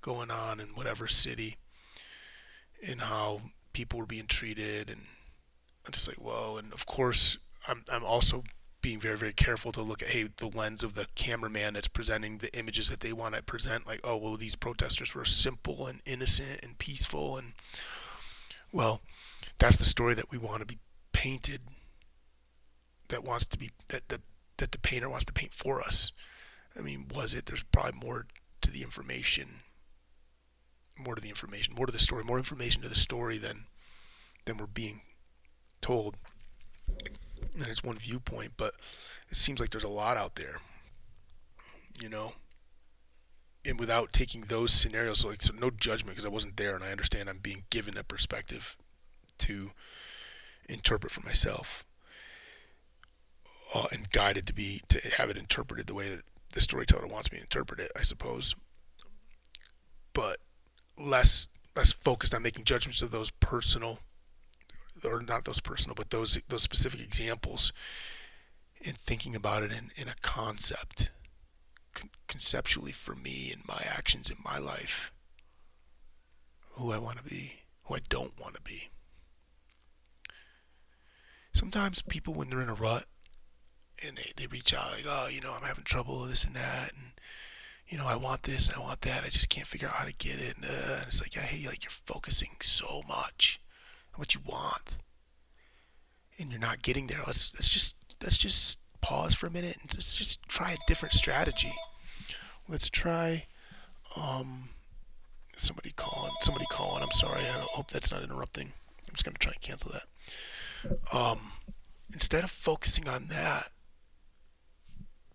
going 0.00 0.30
on 0.30 0.60
in 0.60 0.68
whatever 0.68 1.06
city 1.06 1.56
and 2.86 3.02
how 3.02 3.40
people 3.72 3.98
were 3.98 4.06
being 4.06 4.26
treated, 4.26 4.90
and 4.90 5.02
I'm 5.86 5.92
just 5.92 6.08
like, 6.08 6.18
whoa. 6.18 6.56
And 6.56 6.72
of 6.72 6.86
course, 6.86 7.38
I'm 7.66 7.84
I'm 7.90 8.04
also 8.04 8.44
being 8.84 9.00
very 9.00 9.16
very 9.16 9.32
careful 9.32 9.72
to 9.72 9.80
look 9.80 10.02
at 10.02 10.10
hey 10.10 10.28
the 10.36 10.46
lens 10.46 10.84
of 10.84 10.94
the 10.94 11.06
cameraman 11.14 11.72
that's 11.72 11.88
presenting 11.88 12.36
the 12.36 12.54
images 12.54 12.90
that 12.90 13.00
they 13.00 13.14
want 13.14 13.34
to 13.34 13.42
present. 13.42 13.86
Like 13.86 14.00
oh 14.04 14.18
well 14.18 14.36
these 14.36 14.56
protesters 14.56 15.14
were 15.14 15.24
simple 15.24 15.86
and 15.86 16.02
innocent 16.04 16.60
and 16.62 16.76
peaceful. 16.76 17.38
And 17.38 17.54
well 18.72 19.00
that's 19.58 19.78
the 19.78 19.84
story 19.84 20.14
that 20.14 20.30
we 20.30 20.36
want 20.36 20.60
to 20.60 20.66
be 20.66 20.80
painted 21.12 21.62
that 23.08 23.24
wants 23.24 23.46
to 23.46 23.58
be 23.58 23.70
that 23.88 24.08
the 24.08 24.20
that 24.58 24.72
the 24.72 24.78
painter 24.78 25.08
wants 25.08 25.24
to 25.24 25.32
paint 25.32 25.54
for 25.54 25.80
us. 25.80 26.12
I 26.78 26.82
mean 26.82 27.06
was 27.14 27.32
it? 27.32 27.46
There's 27.46 27.62
probably 27.62 27.98
more 27.98 28.26
to 28.64 28.70
the 28.70 28.82
information 28.82 29.60
more 30.98 31.14
to 31.14 31.20
the 31.20 31.28
information, 31.28 31.74
more 31.74 31.86
to 31.86 31.92
the 31.92 31.98
story, 31.98 32.22
more 32.24 32.38
information 32.38 32.82
to 32.82 32.88
the 32.88 32.94
story 32.94 33.38
than 33.38 33.64
than 34.44 34.56
we're 34.56 34.66
being 34.66 35.00
told. 35.80 36.16
And 37.56 37.66
it's 37.66 37.84
one 37.84 37.98
viewpoint, 37.98 38.52
but 38.56 38.74
it 39.30 39.36
seems 39.36 39.60
like 39.60 39.70
there's 39.70 39.84
a 39.84 39.88
lot 39.88 40.16
out 40.16 40.36
there, 40.36 40.56
you 42.00 42.08
know. 42.08 42.34
And 43.64 43.80
without 43.80 44.12
taking 44.12 44.42
those 44.42 44.72
scenarios, 44.72 45.24
like 45.24 45.42
so, 45.42 45.54
no 45.54 45.70
judgment 45.70 46.16
because 46.16 46.26
I 46.26 46.30
wasn't 46.30 46.56
there, 46.56 46.74
and 46.74 46.84
I 46.84 46.90
understand 46.90 47.28
I'm 47.28 47.38
being 47.38 47.64
given 47.70 47.96
a 47.96 48.04
perspective 48.04 48.76
to 49.38 49.70
interpret 50.68 51.12
for 51.12 51.22
myself, 51.22 51.84
uh, 53.74 53.86
and 53.90 54.10
guided 54.10 54.46
to 54.46 54.52
be 54.52 54.82
to 54.88 55.00
have 55.16 55.30
it 55.30 55.38
interpreted 55.38 55.86
the 55.86 55.94
way 55.94 56.10
that 56.10 56.24
the 56.54 56.60
storyteller 56.60 57.08
wants 57.08 57.32
me 57.32 57.38
to 57.38 57.44
interpret 57.44 57.80
it, 57.80 57.90
I 57.96 58.02
suppose. 58.02 58.54
But 60.12 60.38
less 60.96 61.48
less 61.76 61.92
focused 61.92 62.32
on 62.32 62.42
making 62.42 62.62
judgments 62.62 63.02
of 63.02 63.10
those 63.10 63.32
personal 63.32 63.98
or 65.04 65.20
not 65.20 65.44
those 65.44 65.60
personal 65.60 65.96
but 65.96 66.10
those 66.10 66.38
those 66.48 66.62
specific 66.62 67.00
examples 67.00 67.72
and 68.84 68.96
thinking 68.96 69.34
about 69.34 69.64
it 69.64 69.72
in, 69.72 69.90
in 69.96 70.06
a 70.06 70.14
concept 70.22 71.10
con- 71.92 72.10
conceptually 72.28 72.92
for 72.92 73.16
me 73.16 73.50
and 73.52 73.66
my 73.66 73.84
actions 73.84 74.30
in 74.30 74.36
my 74.44 74.56
life 74.56 75.10
who 76.74 76.92
I 76.92 76.98
want 76.98 77.18
to 77.18 77.24
be 77.24 77.54
who 77.86 77.96
I 77.96 78.00
don't 78.08 78.40
want 78.40 78.54
to 78.54 78.62
be 78.62 78.90
sometimes 81.52 82.02
people 82.02 82.34
when 82.34 82.50
they're 82.50 82.62
in 82.62 82.68
a 82.68 82.74
rut 82.74 83.06
and 84.06 84.16
they, 84.16 84.32
they 84.36 84.46
reach 84.46 84.74
out 84.74 84.92
like 84.92 85.06
oh 85.08 85.28
you 85.28 85.40
know 85.40 85.54
I'm 85.54 85.66
having 85.66 85.84
trouble 85.84 86.20
with 86.20 86.30
this 86.30 86.44
and 86.44 86.54
that 86.54 86.92
and 86.92 87.14
you 87.88 87.98
know, 87.98 88.06
I 88.06 88.16
want 88.16 88.42
this 88.44 88.68
and 88.68 88.76
I 88.76 88.80
want 88.80 89.02
that. 89.02 89.24
I 89.24 89.28
just 89.28 89.48
can't 89.48 89.66
figure 89.66 89.88
out 89.88 89.94
how 89.94 90.04
to 90.04 90.12
get 90.12 90.38
it. 90.38 90.56
And, 90.56 90.64
uh, 90.64 90.94
and 90.98 91.06
it's 91.06 91.20
like, 91.20 91.34
hey, 91.34 91.66
like 91.66 91.84
you're 91.84 91.90
focusing 91.90 92.50
so 92.60 93.02
much 93.06 93.60
on 94.14 94.18
what 94.18 94.34
you 94.34 94.40
want, 94.46 94.96
and 96.38 96.50
you're 96.50 96.60
not 96.60 96.82
getting 96.82 97.06
there. 97.06 97.20
Let's 97.26 97.54
let's 97.54 97.68
just 97.68 97.96
let's 98.22 98.38
just 98.38 98.78
pause 99.00 99.34
for 99.34 99.46
a 99.46 99.50
minute 99.50 99.76
and 99.80 99.92
let's 99.94 100.16
just 100.16 100.42
try 100.48 100.72
a 100.72 100.76
different 100.86 101.14
strategy. 101.14 101.74
Let's 102.68 102.88
try. 102.88 103.46
Um, 104.16 104.70
somebody 105.56 105.92
calling. 105.96 106.32
Somebody 106.40 106.66
calling. 106.70 107.02
I'm 107.02 107.10
sorry. 107.10 107.42
I 107.42 107.60
hope 107.72 107.90
that's 107.90 108.10
not 108.10 108.22
interrupting. 108.22 108.72
I'm 109.06 109.14
just 109.14 109.24
gonna 109.24 109.36
try 109.38 109.52
and 109.52 109.60
cancel 109.60 109.92
that. 109.92 111.16
Um, 111.16 111.38
instead 112.12 112.44
of 112.44 112.50
focusing 112.50 113.08
on 113.08 113.26
that 113.26 113.70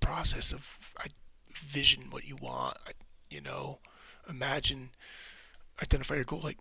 process 0.10 0.52
of 0.52 0.65
I 0.98 1.08
vision 1.54 2.06
what 2.10 2.26
you 2.26 2.36
want. 2.36 2.78
You 3.30 3.41
know, 3.41 3.78
imagine, 4.28 4.89
identify 5.84 6.15
your 6.15 6.24
goal. 6.24 6.41
Like, 6.43 6.58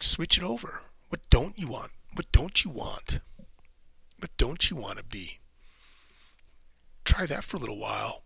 switch 0.00 0.36
it 0.36 0.42
over. 0.42 0.80
What 1.08 1.20
don't 1.30 1.56
you 1.56 1.68
want? 1.68 1.92
What 2.14 2.32
don't 2.32 2.64
you 2.64 2.70
want? 2.70 3.20
What 4.18 4.36
don't 4.36 4.70
you 4.70 4.76
want 4.76 4.98
to 4.98 5.04
be? 5.04 5.38
Try 7.04 7.26
that 7.26 7.44
for 7.44 7.58
a 7.58 7.60
little 7.60 7.78
while. 7.78 8.24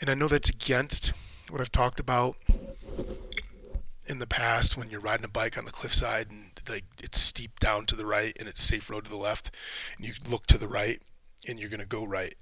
And 0.00 0.10
I 0.10 0.14
know 0.14 0.26
that's 0.26 0.50
against 0.50 1.12
what 1.50 1.60
I've 1.60 1.72
talked 1.72 2.00
about 2.00 2.36
in 4.08 4.18
the 4.18 4.26
past 4.26 4.76
when 4.76 4.90
you're 4.90 5.00
riding 5.00 5.24
a 5.24 5.28
bike 5.28 5.56
on 5.56 5.66
the 5.66 5.70
cliffside 5.70 6.30
and 6.30 6.60
like 6.68 6.84
it's 7.00 7.20
steep 7.20 7.60
down 7.60 7.86
to 7.86 7.94
the 7.94 8.06
right 8.06 8.36
and 8.40 8.48
it's 8.48 8.62
safe 8.62 8.90
road 8.90 9.04
to 9.04 9.10
the 9.10 9.16
left 9.16 9.54
and 9.96 10.06
you 10.06 10.14
look 10.28 10.46
to 10.46 10.58
the 10.58 10.68
right 10.68 11.02
and 11.46 11.58
you're 11.58 11.70
going 11.70 11.80
to 11.80 11.86
go 11.86 12.04
right 12.04 12.34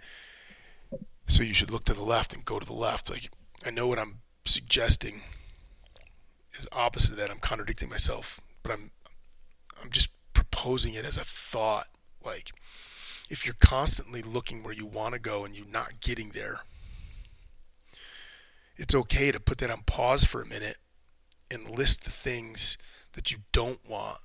so 1.28 1.42
you 1.42 1.54
should 1.54 1.70
look 1.70 1.84
to 1.84 1.94
the 1.94 2.02
left 2.02 2.34
and 2.34 2.44
go 2.44 2.58
to 2.58 2.66
the 2.66 2.72
left. 2.72 3.10
Like 3.10 3.30
I 3.64 3.70
know 3.70 3.86
what 3.86 3.98
I'm 3.98 4.20
suggesting 4.44 5.22
is 6.58 6.66
opposite 6.72 7.12
of 7.12 7.16
that. 7.16 7.30
I'm 7.30 7.38
contradicting 7.38 7.88
myself, 7.88 8.40
but 8.62 8.72
I'm 8.72 8.90
I'm 9.82 9.90
just 9.90 10.08
proposing 10.32 10.94
it 10.94 11.04
as 11.04 11.16
a 11.16 11.24
thought. 11.24 11.88
Like 12.24 12.52
if 13.28 13.44
you're 13.44 13.56
constantly 13.60 14.22
looking 14.22 14.62
where 14.62 14.72
you 14.72 14.86
want 14.86 15.14
to 15.14 15.20
go 15.20 15.44
and 15.44 15.54
you're 15.54 15.66
not 15.66 16.00
getting 16.00 16.30
there, 16.30 16.60
it's 18.76 18.94
okay 18.94 19.32
to 19.32 19.40
put 19.40 19.58
that 19.58 19.70
on 19.70 19.82
pause 19.86 20.24
for 20.24 20.40
a 20.40 20.46
minute 20.46 20.76
and 21.50 21.70
list 21.70 22.04
the 22.04 22.10
things 22.10 22.76
that 23.12 23.32
you 23.32 23.38
don't 23.52 23.80
want. 23.88 24.18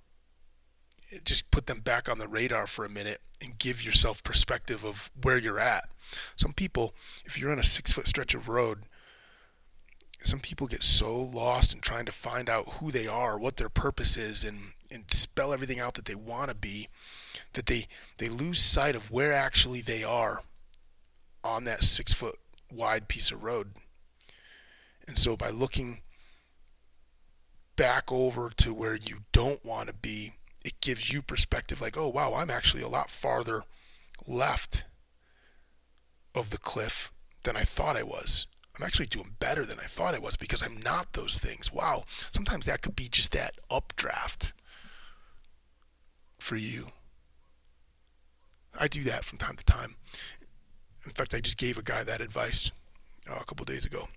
Just 1.25 1.51
put 1.51 1.67
them 1.67 1.81
back 1.81 2.07
on 2.07 2.17
the 2.17 2.27
radar 2.27 2.67
for 2.67 2.85
a 2.85 2.89
minute 2.89 3.21
and 3.41 3.57
give 3.57 3.83
yourself 3.83 4.23
perspective 4.23 4.85
of 4.85 5.09
where 5.21 5.37
you're 5.37 5.59
at. 5.59 5.89
Some 6.35 6.53
people, 6.53 6.93
if 7.25 7.37
you're 7.37 7.51
on 7.51 7.59
a 7.59 7.63
six 7.63 7.91
foot 7.91 8.07
stretch 8.07 8.33
of 8.33 8.47
road, 8.47 8.85
some 10.23 10.39
people 10.39 10.67
get 10.67 10.83
so 10.83 11.19
lost 11.19 11.73
in 11.73 11.81
trying 11.81 12.05
to 12.05 12.11
find 12.11 12.49
out 12.49 12.73
who 12.75 12.91
they 12.91 13.07
are, 13.07 13.37
what 13.37 13.57
their 13.57 13.69
purpose 13.69 14.17
is, 14.17 14.43
and, 14.43 14.73
and 14.91 15.05
spell 15.11 15.51
everything 15.51 15.79
out 15.79 15.95
that 15.95 16.05
they 16.05 16.15
want 16.15 16.49
to 16.49 16.55
be, 16.55 16.87
that 17.53 17.65
they, 17.65 17.87
they 18.17 18.29
lose 18.29 18.61
sight 18.61 18.95
of 18.95 19.09
where 19.09 19.33
actually 19.33 19.81
they 19.81 20.03
are 20.03 20.43
on 21.43 21.63
that 21.63 21.83
six 21.83 22.13
foot 22.13 22.37
wide 22.71 23.07
piece 23.07 23.31
of 23.31 23.43
road. 23.43 23.71
And 25.07 25.17
so 25.17 25.35
by 25.35 25.49
looking 25.49 26.01
back 27.75 28.11
over 28.11 28.51
to 28.57 28.73
where 28.73 28.95
you 28.95 29.21
don't 29.31 29.65
want 29.65 29.87
to 29.87 29.93
be, 29.93 30.33
it 30.63 30.79
gives 30.81 31.11
you 31.11 31.21
perspective 31.21 31.81
like, 31.81 31.97
oh, 31.97 32.07
wow, 32.07 32.33
I'm 32.33 32.49
actually 32.49 32.83
a 32.83 32.87
lot 32.87 33.09
farther 33.09 33.63
left 34.27 34.85
of 36.35 36.49
the 36.49 36.57
cliff 36.57 37.11
than 37.43 37.55
I 37.55 37.63
thought 37.63 37.97
I 37.97 38.03
was. 38.03 38.45
I'm 38.77 38.85
actually 38.85 39.07
doing 39.07 39.35
better 39.39 39.65
than 39.65 39.79
I 39.79 39.85
thought 39.85 40.15
I 40.15 40.19
was 40.19 40.37
because 40.37 40.63
I'm 40.63 40.77
not 40.77 41.13
those 41.13 41.37
things. 41.37 41.73
Wow. 41.73 42.05
Sometimes 42.31 42.65
that 42.65 42.81
could 42.81 42.95
be 42.95 43.09
just 43.09 43.31
that 43.31 43.55
updraft 43.69 44.53
for 46.39 46.55
you. 46.55 46.87
I 48.79 48.87
do 48.87 49.03
that 49.03 49.25
from 49.25 49.37
time 49.37 49.55
to 49.55 49.65
time. 49.65 49.95
In 51.05 51.11
fact, 51.11 51.33
I 51.33 51.41
just 51.41 51.57
gave 51.57 51.77
a 51.77 51.83
guy 51.83 52.03
that 52.03 52.21
advice 52.21 52.71
uh, 53.29 53.35
a 53.39 53.45
couple 53.45 53.65
days 53.65 53.85
ago. 53.85 54.07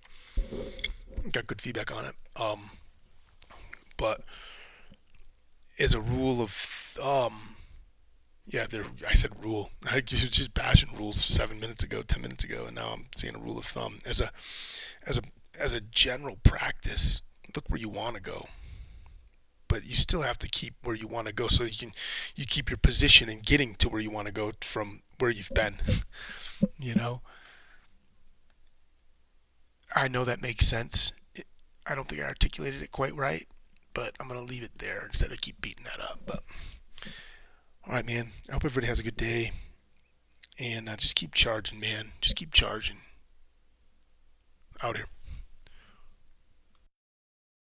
Got 1.31 1.47
good 1.47 1.61
feedback 1.61 1.95
on 1.95 2.05
it. 2.05 2.15
Um, 2.35 2.69
but 3.97 4.21
as 5.79 5.93
a 5.93 6.01
rule 6.01 6.41
of 6.41 6.51
thumb, 6.51 7.55
yeah, 8.47 8.67
there. 8.69 8.85
I 9.07 9.13
said 9.13 9.31
rule. 9.43 9.71
I 9.89 9.95
was 9.95 10.29
just 10.29 10.53
bashing 10.53 10.95
rules 10.97 11.23
seven 11.23 11.59
minutes 11.59 11.83
ago, 11.83 12.03
ten 12.03 12.21
minutes 12.21 12.43
ago, 12.43 12.65
and 12.65 12.75
now 12.75 12.89
I'm 12.89 13.05
seeing 13.15 13.35
a 13.35 13.39
rule 13.39 13.57
of 13.57 13.65
thumb 13.65 13.99
as 14.05 14.21
a, 14.21 14.31
as 15.05 15.17
a, 15.17 15.21
as 15.59 15.73
a 15.73 15.81
general 15.81 16.37
practice. 16.43 17.21
Look 17.55 17.65
where 17.69 17.79
you 17.79 17.89
want 17.89 18.15
to 18.15 18.21
go, 18.21 18.47
but 19.67 19.85
you 19.85 19.95
still 19.95 20.21
have 20.21 20.37
to 20.39 20.47
keep 20.47 20.75
where 20.83 20.95
you 20.95 21.07
want 21.07 21.27
to 21.27 21.33
go, 21.33 21.47
so 21.47 21.63
you 21.63 21.77
can, 21.77 21.93
you 22.35 22.45
keep 22.45 22.69
your 22.69 22.77
position 22.77 23.29
in 23.29 23.39
getting 23.39 23.75
to 23.75 23.89
where 23.89 24.01
you 24.01 24.09
want 24.09 24.27
to 24.27 24.33
go 24.33 24.51
from 24.61 25.01
where 25.19 25.31
you've 25.31 25.51
been. 25.55 25.75
you 26.79 26.95
know. 26.95 27.21
I 29.95 30.07
know 30.07 30.25
that 30.25 30.41
makes 30.41 30.67
sense. 30.67 31.13
I 31.85 31.95
don't 31.95 32.07
think 32.07 32.21
I 32.21 32.25
articulated 32.25 32.81
it 32.81 32.91
quite 32.91 33.15
right, 33.15 33.47
but 33.95 34.13
I'm 34.19 34.27
gonna 34.27 34.43
leave 34.43 34.61
it 34.61 34.77
there 34.77 35.03
instead 35.07 35.31
of 35.31 35.41
keep 35.41 35.59
beating 35.59 35.85
that 35.85 35.99
up. 35.99 36.19
But 36.27 36.43
all 37.87 37.93
right, 37.93 38.05
man. 38.05 38.31
I 38.47 38.53
hope 38.53 38.65
everybody 38.65 38.87
has 38.87 38.99
a 38.99 39.03
good 39.03 39.17
day. 39.17 39.51
And 40.59 40.87
uh, 40.87 40.95
just 40.95 41.15
keep 41.15 41.33
charging, 41.33 41.79
man. 41.79 42.11
Just 42.21 42.35
keep 42.35 42.53
charging. 42.53 42.97
Out 44.83 44.97
here. 44.97 45.07